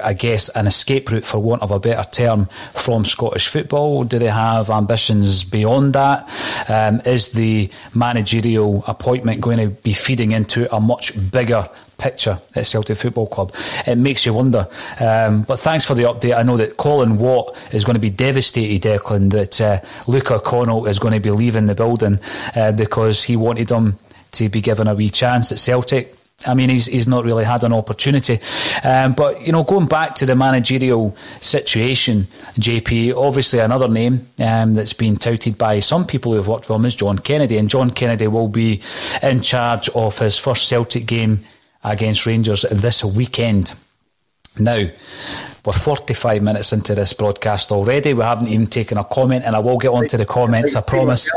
[0.00, 4.04] I guess, an escape route, for want of a better term, from Scottish football?
[4.04, 6.28] Do they have ambitions beyond that?
[6.68, 11.68] Um, is the managerial appointment going to be feeding into a much bigger
[12.02, 13.52] picture at Celtic Football Club.
[13.86, 14.68] It makes you wonder.
[15.00, 16.36] Um, but thanks for the update.
[16.36, 19.78] I know that Colin Watt is going to be devastated, Declan, that uh,
[20.08, 22.18] Luca Connell is going to be leaving the building
[22.56, 23.98] uh, because he wanted him
[24.32, 26.14] to be given a wee chance at Celtic.
[26.46, 28.40] I mean, he's he's not really had an opportunity.
[28.82, 34.74] Um, but you know, going back to the managerial situation, JP, obviously another name um,
[34.74, 37.70] that's been touted by some people who have worked with him is John Kennedy, and
[37.70, 38.82] John Kennedy will be
[39.22, 41.44] in charge of his first Celtic game
[41.84, 43.74] against Rangers this weekend.
[44.58, 44.88] Now,
[45.64, 48.14] we're 45 minutes into this broadcast already.
[48.14, 50.80] We haven't even taken a comment, and I will get on to the comments, I
[50.80, 51.30] promise.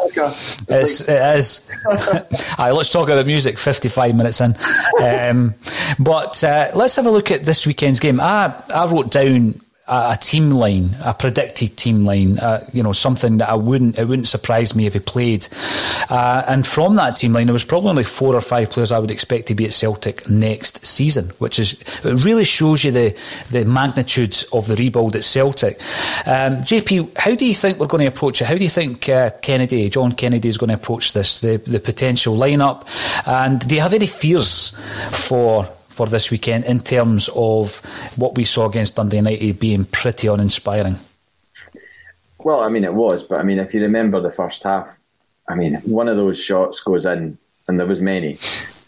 [0.68, 1.70] It's, it is.
[2.58, 4.56] right, let's talk about music 55 minutes in.
[5.00, 5.54] Um,
[6.00, 8.20] but uh, let's have a look at this weekend's game.
[8.20, 13.38] I, I wrote down a, team line, a predicted team line, uh, you know, something
[13.38, 15.48] that I wouldn't, it wouldn't surprise me if he played.
[16.10, 18.98] Uh, and from that team line, there was probably only four or five players I
[18.98, 21.74] would expect to be at Celtic next season, which is,
[22.04, 23.20] it really shows you the,
[23.52, 25.80] the magnitude of the rebuild at Celtic.
[26.26, 28.46] Um, JP, how do you think we're going to approach it?
[28.46, 31.80] How do you think uh, Kennedy, John Kennedy is going to approach this, the, the
[31.80, 32.88] potential lineup?
[33.28, 34.72] And do you have any fears
[35.12, 37.80] for for this weekend in terms of
[38.18, 41.00] what we saw against Dundee United being pretty uninspiring?
[42.40, 44.98] Well, I mean, it was, but I mean, if you remember the first half,
[45.48, 47.38] I mean, one of those shots goes in,
[47.68, 48.38] and there was many.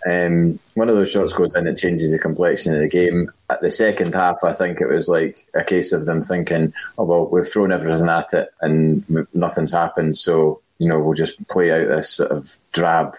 [0.08, 3.32] Um, one of those shots goes in, it changes the complexion of the game.
[3.50, 7.06] At the second half, I think it was like a case of them thinking, "Oh
[7.06, 11.72] well, we've thrown everything at it, and nothing's happened, so you know we'll just play
[11.72, 13.16] out this sort of drab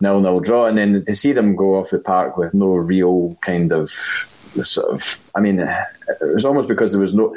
[0.00, 3.36] nil nil draw, and then to see them go off the park with no real
[3.40, 3.90] kind of
[4.62, 7.34] sort of, I mean, it was almost because there was no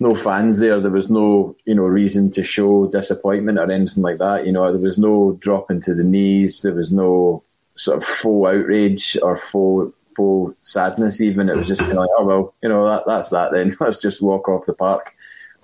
[0.00, 0.80] no fans there.
[0.80, 4.46] There was no you know reason to show disappointment or anything like that.
[4.46, 6.62] You know, there was no dropping to the knees.
[6.62, 7.42] There was no
[7.76, 11.20] sort of full outrage or full full sadness.
[11.20, 13.52] Even it was just kind of like, oh well, you know that that's that.
[13.52, 15.13] Then let's just walk off the park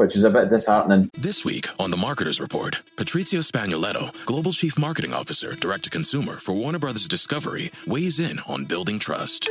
[0.00, 1.10] which is a bit disheartening.
[1.12, 6.38] This week on the Marketers Report, Patrizio Spagnoletto, Global Chief Marketing Officer, Direct to Consumer
[6.38, 9.50] for Warner Brothers Discovery, weighs in on building trust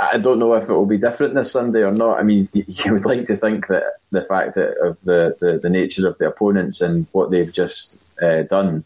[0.00, 2.18] I, don't know if it will be different this Sunday or not.
[2.18, 5.70] I mean, you would like to think that the fact that of the, the, the
[5.70, 8.84] nature of the opponents and what they've just uh, done,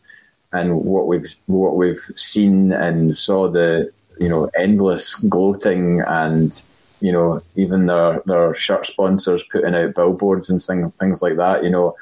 [0.53, 6.62] and what we've what we've seen and saw the you know endless gloating and
[7.01, 11.62] you know even their their shirt sponsors putting out billboards and things things like that.
[11.62, 11.97] You know,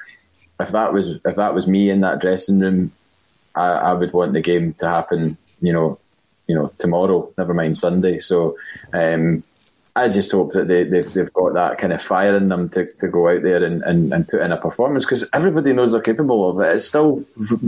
[0.61, 2.93] if that was if that was me in that dressing room,
[3.57, 5.37] I, I would want the game to happen.
[5.61, 5.99] You know,
[6.47, 8.21] you know tomorrow, never mind Sunday.
[8.21, 8.57] So
[8.93, 9.43] um,
[9.97, 12.87] I just hope that they, they've, they've got that kind of fire in them to,
[12.95, 16.01] to go out there and, and, and put in a performance because everybody knows they're
[16.01, 16.75] capable of it.
[16.75, 17.25] It's still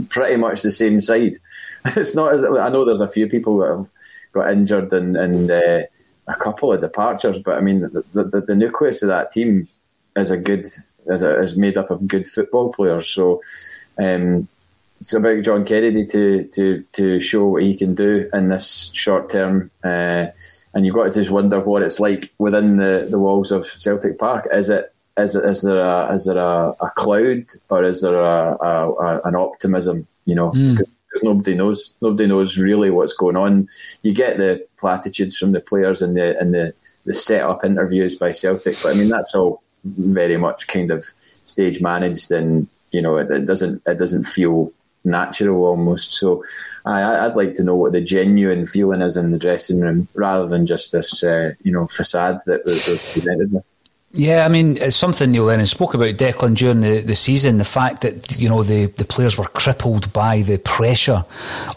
[0.09, 1.37] pretty much the same side.
[1.85, 3.89] It's not as I know there's a few people that have
[4.33, 5.83] got injured and, and uh,
[6.27, 9.69] a couple of departures, but I mean the, the, the nucleus of that team
[10.17, 10.65] is a good
[11.05, 13.07] is, a, is made up of good football players.
[13.07, 13.41] So
[13.97, 14.49] um,
[14.99, 19.29] it's about John Kennedy to to to show what he can do in this short
[19.29, 19.71] term.
[19.83, 20.27] Uh,
[20.73, 24.19] and you've got to just wonder what it's like within the, the walls of Celtic
[24.19, 24.47] Park.
[24.53, 28.19] Is it is, it, is there a is there a, a cloud or is there
[28.19, 30.07] a, a, a an optimism?
[30.25, 30.77] You know, Mm.
[30.77, 33.67] because nobody knows nobody knows really what's going on.
[34.03, 36.73] You get the platitudes from the players and the and the
[37.05, 41.05] the set up interviews by Celtic, but I mean that's all very much kind of
[41.43, 44.71] stage managed, and you know it, it doesn't it doesn't feel
[45.07, 46.11] natural almost.
[46.11, 46.43] So
[46.85, 50.47] I, I'd like to know what the genuine feeling is in the dressing room, rather
[50.47, 53.63] than just this uh, you know facade that we're, we're presented with.
[54.11, 57.57] Yeah, I mean, it's something Neil Lennon spoke about Declan during the, the season.
[57.57, 61.25] The fact that you know the, the players were crippled by the pressure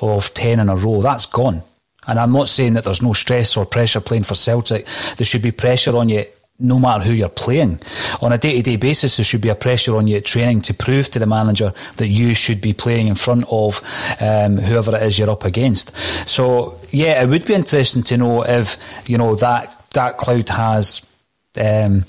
[0.01, 1.03] of ten in a row.
[1.03, 1.63] That's gone.
[2.07, 4.87] And I'm not saying that there's no stress or pressure playing for Celtic.
[5.17, 6.25] There should be pressure on you
[6.61, 7.81] no matter who you're playing.
[8.21, 10.61] On a day to day basis, there should be a pressure on you at training
[10.63, 13.81] to prove to the manager that you should be playing in front of
[14.21, 15.97] um, whoever it is you're up against.
[16.29, 18.77] So, yeah, it would be interesting to know if,
[19.09, 21.05] you know, that dark cloud has
[21.59, 22.05] um,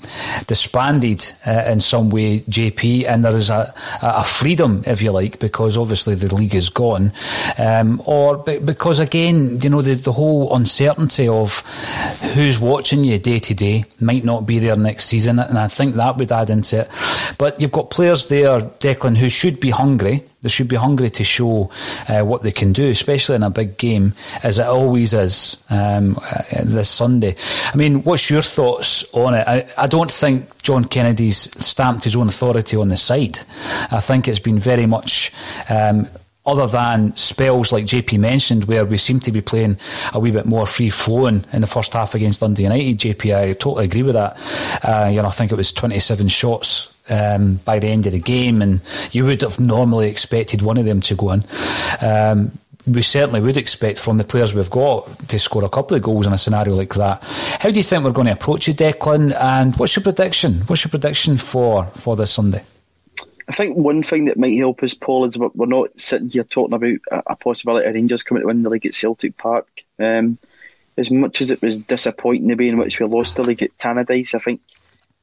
[0.46, 5.38] disbanded uh, in some way, JP, and there is a, a freedom, if you like,
[5.40, 7.12] because obviously the league is gone,
[7.58, 11.60] um, or be- because again, you know, the, the whole uncertainty of
[12.34, 15.96] who's watching you day to day might not be there next season, and I think
[15.96, 16.90] that would add into it.
[17.38, 20.22] But you've got players there, Declan, who should be hungry.
[20.42, 21.70] They should be hungry to show
[22.08, 26.18] uh, what they can do, especially in a big game, as it always is um,
[26.20, 27.36] uh, this Sunday.
[27.72, 29.46] I mean, what's your thoughts on it?
[29.46, 33.38] I, I don't think John Kennedy's stamped his own authority on the side.
[33.90, 35.32] I think it's been very much.
[35.70, 36.08] Um,
[36.44, 39.76] other than spells like JP mentioned, where we seem to be playing
[40.12, 43.52] a wee bit more free flowing in the first half against Dundee United, JP, I
[43.52, 44.36] totally agree with that.
[44.82, 48.20] Uh, you know, I think it was 27 shots um, by the end of the
[48.20, 48.80] game, and
[49.12, 51.44] you would have normally expected one of them to go in.
[52.00, 52.52] Um,
[52.86, 56.26] we certainly would expect from the players we've got to score a couple of goals
[56.26, 57.22] in a scenario like that.
[57.60, 59.32] How do you think we're going to approach it, Declan?
[59.40, 60.62] And what's your prediction?
[60.66, 62.64] What's your prediction for for this Sunday?
[63.48, 66.74] I think one thing that might help us, Paul, is we're not sitting here talking
[66.74, 66.90] about
[67.26, 69.68] a, a possibility of Rangers coming to win the league at Celtic Park.
[69.98, 70.38] Um,
[70.96, 73.76] as much as it was disappointing the way in which we lost the league at
[73.78, 74.60] Tannadice, I think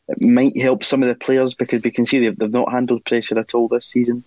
[0.10, 3.05] it might help some of the players because we can see they've, they've not handled
[3.05, 4.24] pressure at all this season.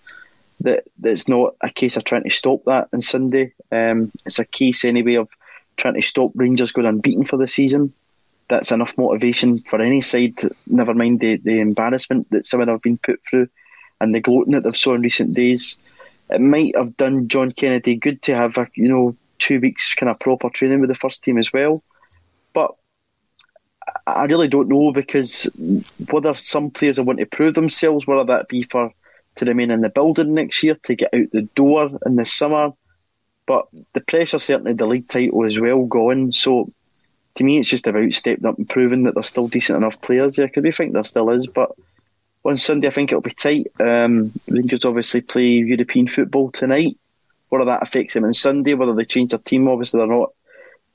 [0.60, 3.52] That, it's not a case of trying to stop that on Sunday.
[3.72, 5.28] Um, it's a case anyway of
[5.76, 7.92] trying to stop Rangers going unbeaten for the season.
[8.48, 10.38] That's enough motivation for any side.
[10.68, 13.48] Never mind the, the embarrassment that some of them have been put through
[14.00, 15.78] and the gloating that they've saw in recent days.
[16.30, 20.10] It might have done John Kennedy good to have a you know two weeks kind
[20.10, 21.82] of proper training with the first team as well.
[22.52, 22.72] But
[24.06, 25.44] I really don't know because
[26.10, 28.92] whether some players are want to prove themselves, whether that be for
[29.36, 32.72] to remain in the building next year, to get out the door in the summer.
[33.46, 36.32] But the pressure certainly the league title as well going.
[36.32, 36.72] So
[37.36, 40.36] to me, it's just about stepping up and proving that there's still decent enough players
[40.36, 40.46] there.
[40.46, 41.72] Because we think there still is, but
[42.44, 43.68] on Sunday I think it'll be tight.
[43.80, 46.98] Um, Rangers obviously play European football tonight.
[47.48, 50.30] Whether that affects them on Sunday, whether they change their team, obviously they're not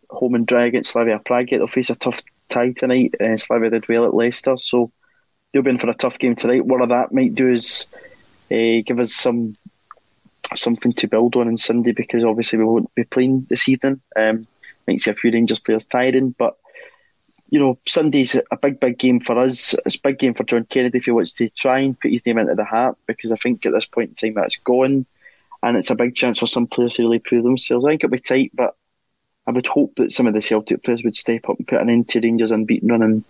[0.09, 1.49] home and dry against Slavia Prague.
[1.49, 3.15] They'll face a tough tie tonight.
[3.19, 4.91] Uh, Slavia did well at Leicester, so
[5.51, 6.65] they'll be in for a tough game tonight.
[6.65, 7.85] What that might do is
[8.51, 9.55] uh, give us some
[10.55, 14.01] something to build on on Sunday because obviously we won't be playing this evening.
[14.15, 14.47] Um,
[14.87, 16.57] might see a few Rangers players tiring, but
[17.49, 19.75] you know Sunday's a big, big game for us.
[19.85, 22.25] It's a big game for John Kennedy if he wants to try and put his
[22.25, 25.05] name into the hat because I think at this point in time that's gone,
[25.63, 27.85] and it's a big chance for some players to really prove themselves.
[27.85, 28.75] I think it'll be tight, but
[29.47, 31.89] I would hope that some of the Celtic players would step up and put an
[31.89, 33.23] end to Rangers' unbeaten run and,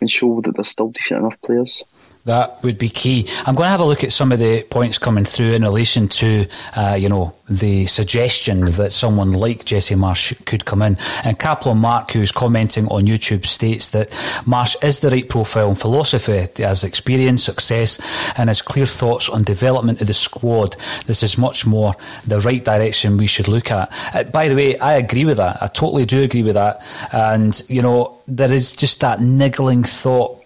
[0.00, 1.82] and show that they're still decent enough players.
[2.24, 3.26] That would be key.
[3.46, 6.06] I'm going to have a look at some of the points coming through in relation
[6.08, 6.46] to,
[6.76, 10.96] uh, you know, the suggestion that someone like Jesse Marsch could come in.
[11.24, 14.10] And Kaplan Mark, who's commenting on YouTube, states that
[14.46, 16.46] Marsch is the right profile and philosophy.
[16.56, 17.98] He has experience, success,
[18.38, 20.76] and has clear thoughts on development of the squad.
[21.06, 23.92] This is much more the right direction we should look at.
[24.14, 25.60] Uh, by the way, I agree with that.
[25.60, 26.86] I totally do agree with that.
[27.12, 30.41] And, you know, there is just that niggling thought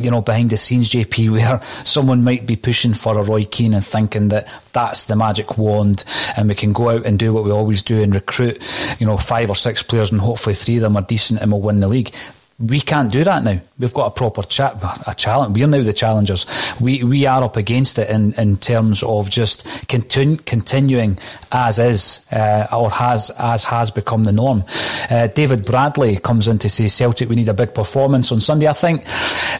[0.00, 3.74] you know, behind the scenes, JP, where someone might be pushing for a Roy Keane
[3.74, 6.04] and thinking that that's the magic wand
[6.36, 8.60] and we can go out and do what we always do and recruit,
[8.98, 11.60] you know, five or six players and hopefully three of them are decent and we'll
[11.60, 12.14] win the league.
[12.62, 13.60] We can't do that now.
[13.78, 15.56] We've got a proper chat, a challenge.
[15.56, 16.46] We're now the challengers.
[16.80, 21.18] We we are up against it in, in terms of just continu- continuing
[21.50, 24.62] as is uh, or has as has become the norm.
[25.10, 28.68] Uh, David Bradley comes in to say Celtic we need a big performance on Sunday.
[28.68, 29.04] I think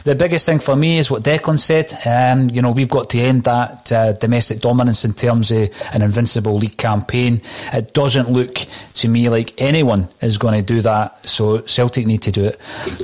[0.05, 1.93] the biggest thing for me is what Declan said.
[2.05, 6.01] Um, you know we've got to end that uh, domestic dominance in terms of an
[6.01, 7.41] invincible league campaign.
[7.73, 11.27] It doesn't look to me like anyone is going to do that.
[11.27, 12.59] So Celtic need to do it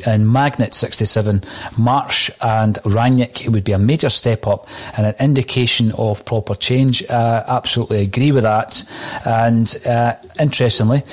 [0.06, 1.40] and Magnet 67,
[1.78, 4.68] Marsch and Rangnick would be a major step up
[4.98, 7.04] and an indication of proper change.
[7.10, 8.84] Uh, absolutely agree with that.
[9.26, 11.04] And uh, interestingly,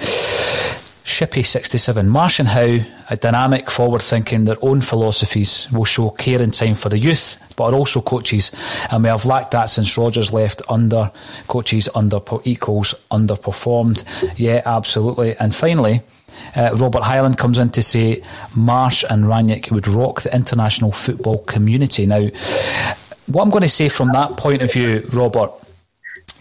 [1.06, 6.42] Shippy 67, Marsch and Howe, a dynamic, forward thinking, their own philosophies will show care
[6.42, 8.50] and time for the youth, but are also coaches.
[8.90, 11.12] And we have lacked that since Rodgers left under
[11.46, 14.04] coaches under equals underperformed.
[14.36, 15.36] Yeah, absolutely.
[15.36, 16.02] And finally,
[16.54, 18.22] uh, Robert Highland comes in to say
[18.54, 22.06] Marsch and Rangnick would rock the international football community.
[22.06, 22.28] Now,
[23.26, 25.50] what I'm going to say from that point of view, Robert,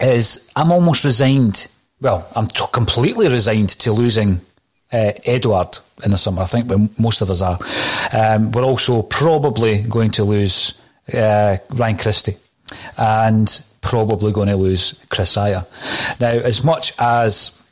[0.00, 1.68] is I'm almost resigned.
[2.00, 4.40] Well, I'm t- completely resigned to losing
[4.92, 6.42] uh, Edouard in the summer.
[6.42, 7.58] I think most of us are.
[8.12, 10.78] Um, we're also probably going to lose
[11.12, 12.36] uh, Ryan Christie
[12.98, 15.64] and probably going to lose Kris Ajer.
[16.20, 17.65] Now, as much as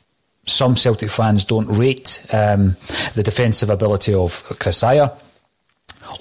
[0.45, 2.75] some Celtic fans don't rate um,
[3.15, 5.15] the defensive ability of Kris Ajer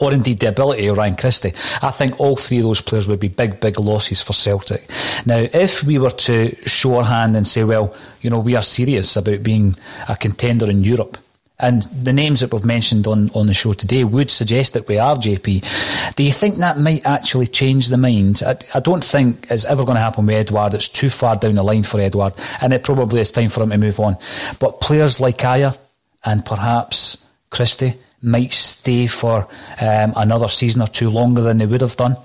[0.01, 1.53] or indeed the ability of Ryan Christie.
[1.83, 4.89] I think all three of those players would be big, big losses for Celtic.
[5.27, 8.62] Now, if we were to show our hand and say, well, you know, we are
[8.62, 9.77] serious about being
[10.09, 11.18] a contender in Europe,
[11.59, 14.99] and the names that we've mentioned on, on the show today would suggest that we
[14.99, 16.15] are, JP.
[16.17, 18.43] Do you think that might actually change the mind?
[18.45, 20.75] I, I don't think it's ever going to happen with Edouard.
[20.75, 23.71] It's too far down the line for Edouard, and it probably is time for him
[23.71, 24.17] to move on.
[24.59, 25.79] But players like Ajer
[26.25, 29.47] and perhaps Christie might stay for
[29.81, 32.17] um, another season or two longer than they would have done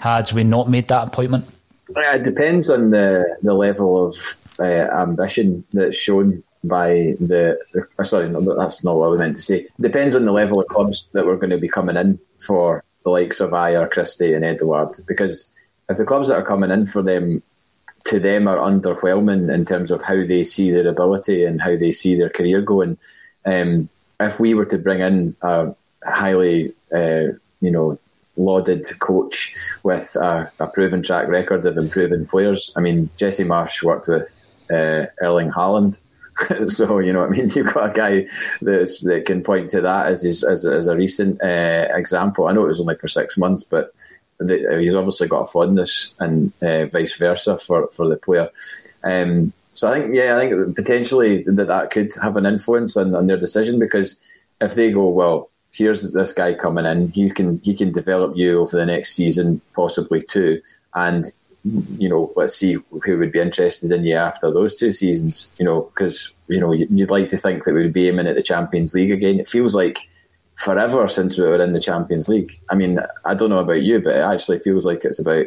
[0.00, 1.46] had we not made that appointment.
[1.88, 8.28] It depends on the, the level of uh, ambition that's shown by the, the sorry,
[8.28, 9.68] no, that's not what I meant to say.
[9.80, 13.10] Depends on the level of clubs that we're going to be coming in for the
[13.10, 14.96] likes of Ajer, Christie, and Edouard.
[15.06, 15.48] Because
[15.88, 17.42] if the clubs that are coming in for them
[18.04, 21.92] to them are underwhelming in terms of how they see their ability and how they
[21.92, 22.98] see their career going,
[23.44, 23.88] um,
[24.20, 27.98] if we were to bring in a highly, uh, you know,
[28.36, 33.82] lauded coach with a, a, proven track record of improving players, I mean, Jesse Marsch
[33.82, 35.98] worked with uh, Erling Haaland
[36.68, 38.26] so you know, what I mean, you've got a guy
[38.62, 42.48] that can point to that as his, as, as a recent uh, example.
[42.48, 43.92] I know it was only for six months, but
[44.38, 48.50] the, he's obviously got a fondness and uh, vice versa for for the player.
[49.02, 53.14] Um, so I think, yeah, I think potentially that that could have an influence on,
[53.14, 54.18] on their decision because
[54.60, 58.60] if they go, well, here's this guy coming in, he can he can develop you
[58.60, 60.60] over the next season, possibly two,
[60.94, 61.30] and
[61.98, 65.48] you know, let's see who would be interested in you after those two seasons.
[65.58, 68.36] You know, because you know you'd like to think that we would be aiming at
[68.36, 69.40] the Champions League again.
[69.40, 69.98] It feels like
[70.56, 72.60] forever since we were in the Champions League.
[72.70, 75.46] I mean, I don't know about you, but it actually feels like it's about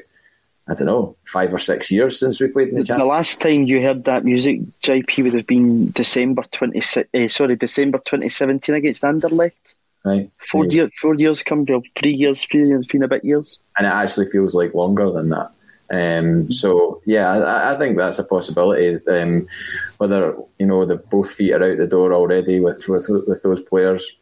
[0.69, 3.07] I don't know five or six years since we played in the Champions.
[3.07, 7.55] The last time you heard that music, JP, would have been December twenty uh, sorry
[7.55, 9.75] December twenty seventeen against Anderlecht.
[10.05, 10.71] Right, four yeah.
[10.71, 13.89] years, four years come to three years, three years, been a bit years, and it
[13.89, 15.51] actually feels like longer than that.
[15.91, 18.99] Um, so yeah, I, I, think that's a possibility.
[19.07, 19.47] Um,
[19.97, 23.61] whether you know the both feet are out the door already with with, with those
[23.61, 24.15] players,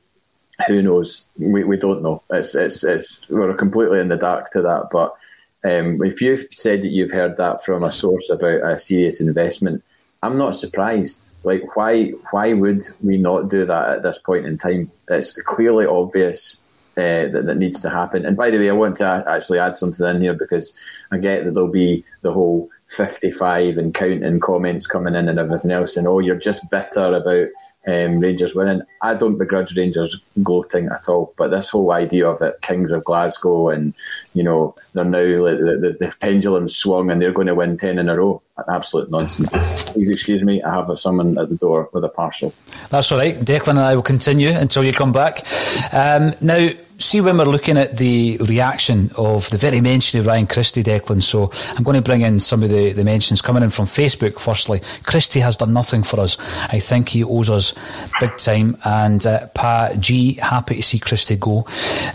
[0.67, 1.25] who knows?
[1.37, 2.23] We, we don't know.
[2.29, 4.89] It's it's it's we're completely in the dark to that.
[4.91, 5.15] But
[5.63, 9.83] um, if you've said that you've heard that from a source about a serious investment,
[10.23, 11.25] I'm not surprised.
[11.43, 14.89] Like why why would we not do that at this point in time?
[15.09, 16.61] It's clearly obvious
[16.97, 18.25] uh, that, that needs to happen.
[18.25, 20.73] And by the way, I want to actually add something in here because
[21.11, 25.71] I get that there'll be the whole 55 and counting comments coming in and everything
[25.71, 27.49] else, and oh, you're just bitter about
[27.87, 28.81] um, Rangers winning.
[29.01, 33.03] I don't begrudge Rangers gloating at all, but this whole idea of it, Kings of
[33.05, 33.93] Glasgow, and
[34.33, 37.97] you know they're now the, the, the pendulum swung and they're going to win ten
[37.97, 38.41] in a row.
[38.69, 39.53] Absolute nonsense.
[39.93, 40.61] Please excuse me.
[40.63, 42.53] I have someone at the door with a parcel.
[42.89, 43.35] That's all right.
[43.35, 45.45] Declan and I will continue until you come back.
[45.93, 46.69] Um, now
[46.99, 51.21] see when we're looking at the reaction of the very mention of Ryan Christie, Declan.
[51.21, 54.39] So I'm going to bring in some of the, the mentions coming in from Facebook.
[54.39, 56.37] Firstly, Christie has done nothing for us.
[56.73, 57.73] I think he owes us
[58.19, 58.77] big time.
[58.83, 61.65] And uh, Pa G, happy to see Christie go.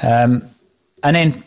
[0.03, 0.43] Um,
[1.03, 1.45] and then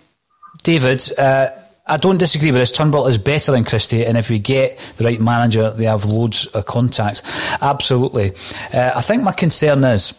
[0.64, 1.18] David.
[1.18, 1.50] Uh,
[1.88, 2.72] I don't disagree with this.
[2.72, 6.48] Turnbull is better than Christie, and if we get the right manager, they have loads
[6.48, 7.22] of contacts.
[7.62, 8.34] Absolutely.
[8.74, 10.12] Uh, I think my concern is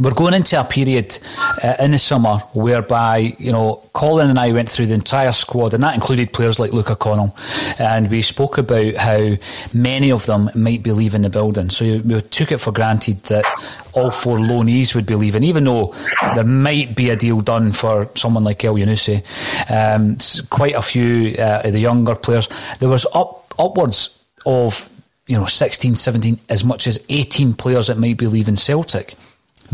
[0.00, 1.18] we're going into a period
[1.62, 5.72] uh, in the summer whereby, you know, Colin and I went through the entire squad,
[5.72, 7.36] and that included players like Luca Connell,
[7.78, 9.34] and we spoke about how
[9.72, 11.70] many of them might be leaving the building.
[11.70, 13.44] So we took it for granted that
[13.92, 15.94] all four loanees would be leaving, even though
[16.34, 19.22] there might be a deal done for someone like Elyounoussi.
[19.70, 20.18] Um,
[20.50, 22.48] quite a few uh, of the younger players.
[22.80, 24.90] There was up upwards of
[25.28, 29.14] you know 16, 17, as much as 18 players that might be leaving Celtic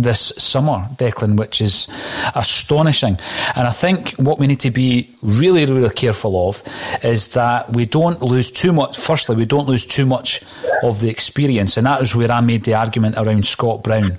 [0.02, 1.88] this summer, Declan, which is
[2.34, 3.18] astonishing.
[3.54, 6.62] And I think what we need to be really, really careful of
[7.02, 8.98] is that we don't lose too much.
[8.98, 10.42] Firstly, we don't lose too much
[10.82, 11.76] of the experience.
[11.76, 14.18] And that is where I made the argument around Scott Brown.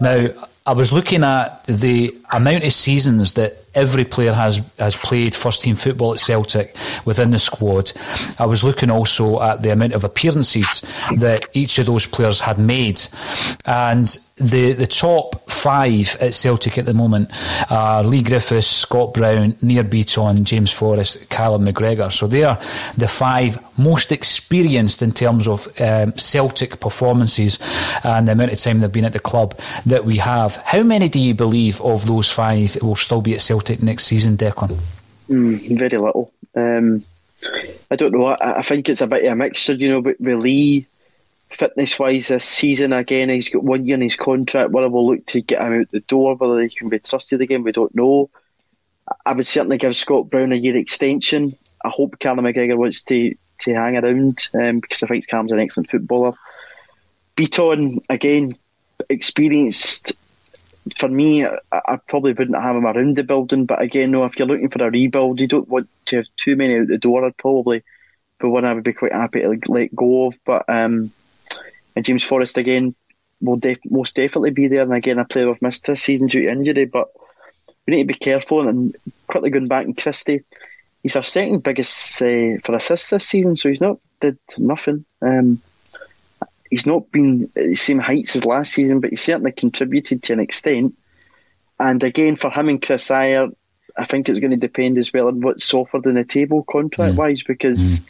[0.00, 0.28] Now,
[0.66, 5.62] I was looking at the amount of seasons that every player has has played first
[5.62, 7.92] team football at Celtic within the squad.
[8.38, 10.82] I was looking also at the amount of appearances
[11.18, 13.00] that each of those players had made,
[13.66, 17.30] and the the top five at Celtic at the moment
[17.70, 22.10] are Leigh Griffiths, Scott Brown, Nir Bitton, James Forrest, Callum McGregor.
[22.10, 22.58] So they are
[22.96, 27.58] the five most experienced in terms of um, Celtic performances
[28.04, 30.56] and the amount of time they've been at the club that we have.
[30.56, 34.36] How many do you believe of those five will still be at Celtic next season,
[34.36, 34.78] Declan?
[35.28, 36.32] Mm, very little.
[36.54, 37.04] Um,
[37.90, 38.26] I don't know.
[38.26, 40.86] I, I, think it's a bit of a mixture, you know, but with Leigh,
[41.48, 44.70] fitness wise, this season again, he's got one year in his contract.
[44.70, 47.62] Whether we'll look to get him out the door, whether he can be trusted again,
[47.62, 48.30] we don't know.
[49.24, 51.56] I would certainly give Scott Brown a year extension.
[51.84, 55.60] I hope Callum McGregor wants to, to hang around um, because I think Callum's an
[55.60, 56.34] excellent footballer.
[57.36, 58.56] Bitton, again,
[59.08, 60.12] experienced
[60.98, 63.66] for me, I, I, probably wouldn't have him around the building.
[63.66, 66.56] But again, no, if you're looking for a rebuild, you don't want to have too
[66.56, 67.24] many out the door.
[67.24, 67.82] I'd probably
[68.40, 70.38] be one I would be quite happy to let go of.
[70.44, 71.12] But um,
[71.94, 72.94] and James Forrest again
[73.40, 74.82] will def- most definitely be there.
[74.82, 76.86] And again, a player we've missed this season due to injury.
[76.86, 77.08] But
[77.86, 78.66] we need to be careful.
[78.66, 80.44] And quickly going back in Christie,
[81.02, 85.04] he's our second biggest uh, for assists this season, so he's not did nothing.
[85.22, 85.60] Um,
[86.70, 90.32] he's not been at the same heights as last season, but he certainly contributed to
[90.32, 90.96] an extent.
[91.78, 93.52] And again, for him and Kris Ajer,
[93.96, 97.16] I think it's going to depend as well on what's offered in the table contract
[97.16, 97.46] wise, mm.
[97.46, 98.08] because mm.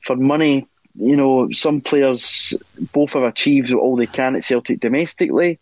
[0.00, 2.54] for money, you know, some players
[2.92, 5.58] both have achieved all they can at Celtic domestically.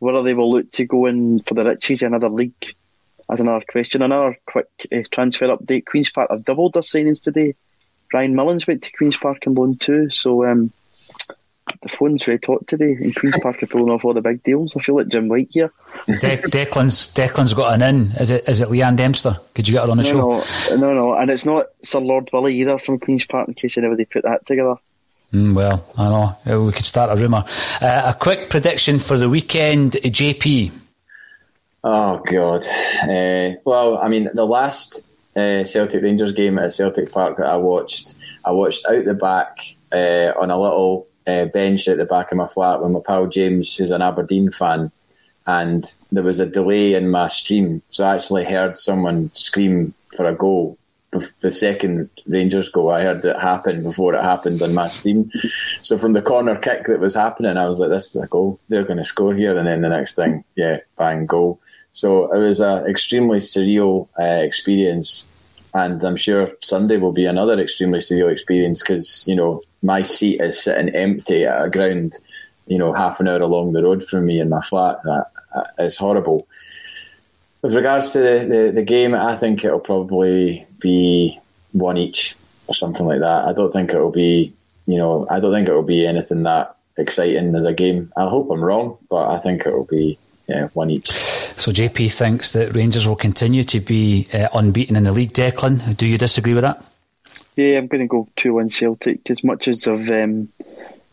[0.00, 2.74] Whether they will look to go in for the riches in another league
[3.30, 4.02] as another question.
[4.02, 7.54] Another quick uh, transfer update: Queens Park have doubled their signings today.
[8.12, 10.72] Ryan Mullins went to Queens Park on loan too, so um,
[11.82, 14.76] the phone's red hot today, and Queen's Park are pulling off all the big deals.
[14.76, 15.72] I feel like Jim White here.
[16.06, 18.12] De- Declan's Declan's got an in.
[18.12, 19.38] Is it is it Leeann Dempster?
[19.54, 20.76] Could you get her on the no, show?
[20.76, 23.48] No, no, no, and it's not Sir Lord Willie either from Queen's Park.
[23.48, 24.76] In case anybody put that together.
[25.32, 26.08] Mm, well, I
[26.46, 27.44] know we could start a rumour.
[27.80, 30.70] Uh, a quick prediction for the weekend, JP.
[31.82, 32.64] Oh God.
[32.66, 35.02] Uh, well, I mean, the last
[35.36, 39.58] uh, Celtic Rangers game at Celtic Park that I watched, I watched out the back
[39.92, 43.26] uh, on a little uh, bench at the back of my flat with my pal
[43.26, 44.90] James, who's an Aberdeen fan,
[45.46, 50.26] and there was a delay in my stream, so I actually heard someone scream for
[50.26, 50.78] a goal.
[51.40, 55.30] The second Rangers goal, I heard it happen before it happened on my stream.
[55.80, 58.58] So from the corner kick that was happening, I was like, "This is a goal.
[58.68, 61.60] They're going to score here." And then the next thing, yeah, bang, goal.
[61.92, 65.24] So it was an extremely surreal uh, experience
[65.74, 70.40] and I'm sure Sunday will be another extremely surreal experience because you know my seat
[70.40, 72.16] is sitting empty at a ground,
[72.66, 74.98] you know, half an hour along the road from me in my flat.
[75.04, 76.48] Uh, uh, it's horrible.
[77.62, 81.38] With regards to the, the, the game, I think it'll probably be
[81.72, 82.34] one each
[82.66, 83.44] or something like that.
[83.44, 84.52] I don't think it'll be,
[84.86, 88.12] you know, I don't think it'll be anything that exciting as a game.
[88.16, 90.18] I hope I'm wrong, but I think it'll be
[90.48, 91.10] yeah, one each.
[91.56, 95.32] So JP thinks that Rangers will continue to be uh, unbeaten in the league.
[95.32, 96.84] Declan, do you disagree with that?
[97.56, 99.30] Yeah, I'm going to go 2 1 Celtic.
[99.30, 100.48] As much as I've um,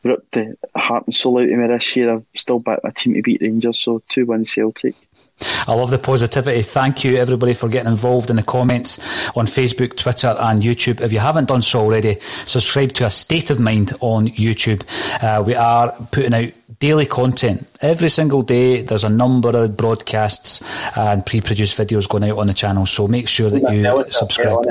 [0.03, 3.13] ripped the heart and soul out of me this year, I've still backed my team
[3.13, 4.95] to beat Rangers, so 2 1 Celtic.
[5.67, 6.61] I love the positivity.
[6.61, 8.99] Thank you, everybody, for getting involved in the comments
[9.35, 11.01] on Facebook, Twitter, and YouTube.
[11.01, 14.83] If you haven't done so already, subscribe to A State of Mind on YouTube.
[15.21, 17.65] Uh, we are putting out daily content.
[17.79, 20.61] Every single day, there's a number of broadcasts
[20.97, 24.65] and pre produced videos going out on the channel, so make sure that you subscribe.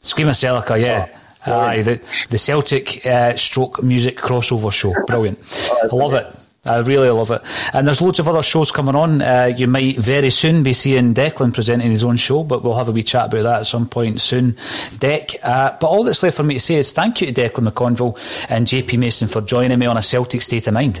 [0.00, 1.06] Screamer Celica, yeah.
[1.46, 4.92] Oh, Aye, the, the Celtic uh, stroke music crossover show.
[5.06, 5.38] Brilliant.
[5.82, 6.26] I love it.
[6.66, 7.40] I really love it.
[7.72, 9.22] And there's loads of other shows coming on.
[9.22, 12.88] Uh, you might very soon be seeing Declan presenting his own show, but we'll have
[12.88, 14.56] a wee chat about that at some point soon.
[14.98, 15.36] Deck.
[15.42, 18.46] Uh, but all that's left for me to say is thank you to Declan McConville
[18.50, 21.00] and JP Mason for joining me on a Celtic State of Mind.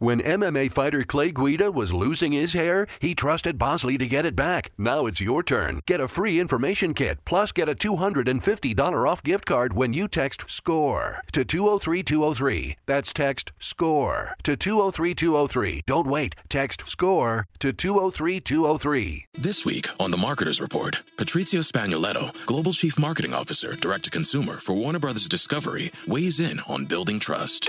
[0.00, 4.34] When MMA fighter Clay Guida was losing his hair, he trusted Bosley to get it
[4.34, 4.70] back.
[4.78, 5.82] Now it's your turn.
[5.86, 10.50] Get a free information kit, plus get a $250 off gift card when you text
[10.50, 12.78] SCORE to 203203.
[12.86, 15.82] That's text SCORE to 203203.
[15.84, 16.34] Don't wait.
[16.48, 19.26] Text SCORE to 203203.
[19.34, 24.56] This week on the Marketers Report, Patrizio Spagnoletto, Global Chief Marketing Officer, Direct to Consumer
[24.56, 27.68] for Warner Brothers Discovery, weighs in on building trust.